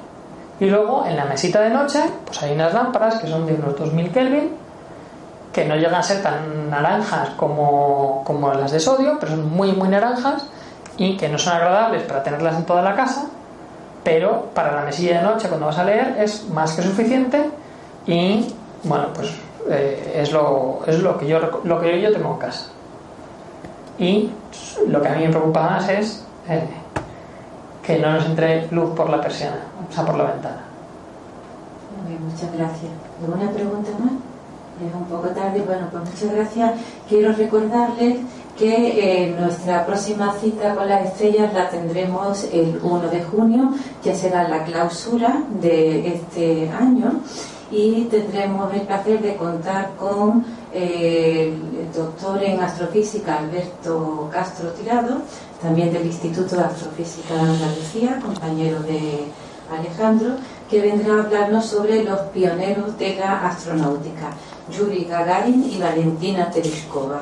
[0.60, 3.78] Y luego en la mesita de noche, pues hay unas lámparas que son de unos
[3.78, 4.52] 2000 Kelvin,
[5.52, 9.72] que no llegan a ser tan naranjas como, como las de sodio, pero son muy,
[9.72, 10.46] muy naranjas
[10.98, 13.26] y que no son agradables para tenerlas en toda la casa,
[14.04, 17.50] pero para la mesilla de noche cuando vas a leer es más que suficiente
[18.06, 18.54] y
[18.84, 19.34] bueno, pues
[19.70, 22.68] eh, es, lo, es lo, que yo, lo que yo tengo en casa.
[24.00, 24.32] Y
[24.88, 26.68] lo que a mí me preocupa más es eh,
[27.86, 29.58] que no nos entre luz por la persiana,
[29.90, 30.64] o sea, por la ventana.
[32.20, 32.92] muchas gracias.
[33.22, 34.14] ¿Alguna pregunta más?
[34.86, 35.62] Es un poco tarde.
[35.66, 36.72] Bueno, pues muchas gracias.
[37.08, 38.18] Quiero recordarles
[38.58, 44.14] que eh, nuestra próxima cita con las estrellas la tendremos el 1 de junio, ya
[44.16, 47.22] será la clausura de este año
[47.74, 55.22] y tendremos el placer de contar con eh, el doctor en astrofísica Alberto Castro Tirado,
[55.60, 59.26] también del Instituto de Astrofísica de Andalucía, compañero de
[59.76, 60.36] Alejandro,
[60.70, 64.30] que vendrá a hablarnos sobre los pioneros de la astronáutica,
[64.70, 67.22] Yuri Gagarin y Valentina Tereshkova.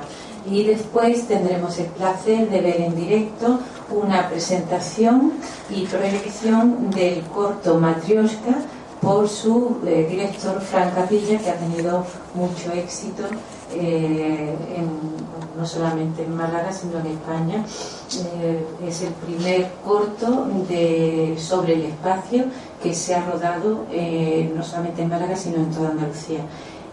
[0.50, 3.60] Y después tendremos el placer de ver en directo
[3.90, 5.34] una presentación
[5.70, 8.56] y proyección del corto Matrioshka
[9.02, 12.06] por su eh, director Fran Capilla, que ha tenido
[12.36, 13.24] mucho éxito
[13.74, 14.56] eh,
[15.58, 17.66] no solamente en Málaga, sino en España.
[18.42, 22.46] Eh, es el primer corto de, sobre el espacio
[22.82, 23.86] que se ha rodado
[24.56, 26.42] no solamente en Málaga, sino en toda Andalucía.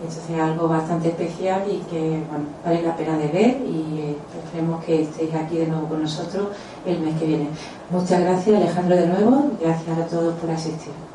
[0.00, 2.22] Entonces es algo bastante especial y que
[2.64, 6.48] vale la pena de ver y esperemos que estéis aquí de nuevo con nosotros
[6.86, 7.48] el mes que viene.
[7.90, 11.07] Muchas gracias Alejandro de nuevo gracias a todos por asistir.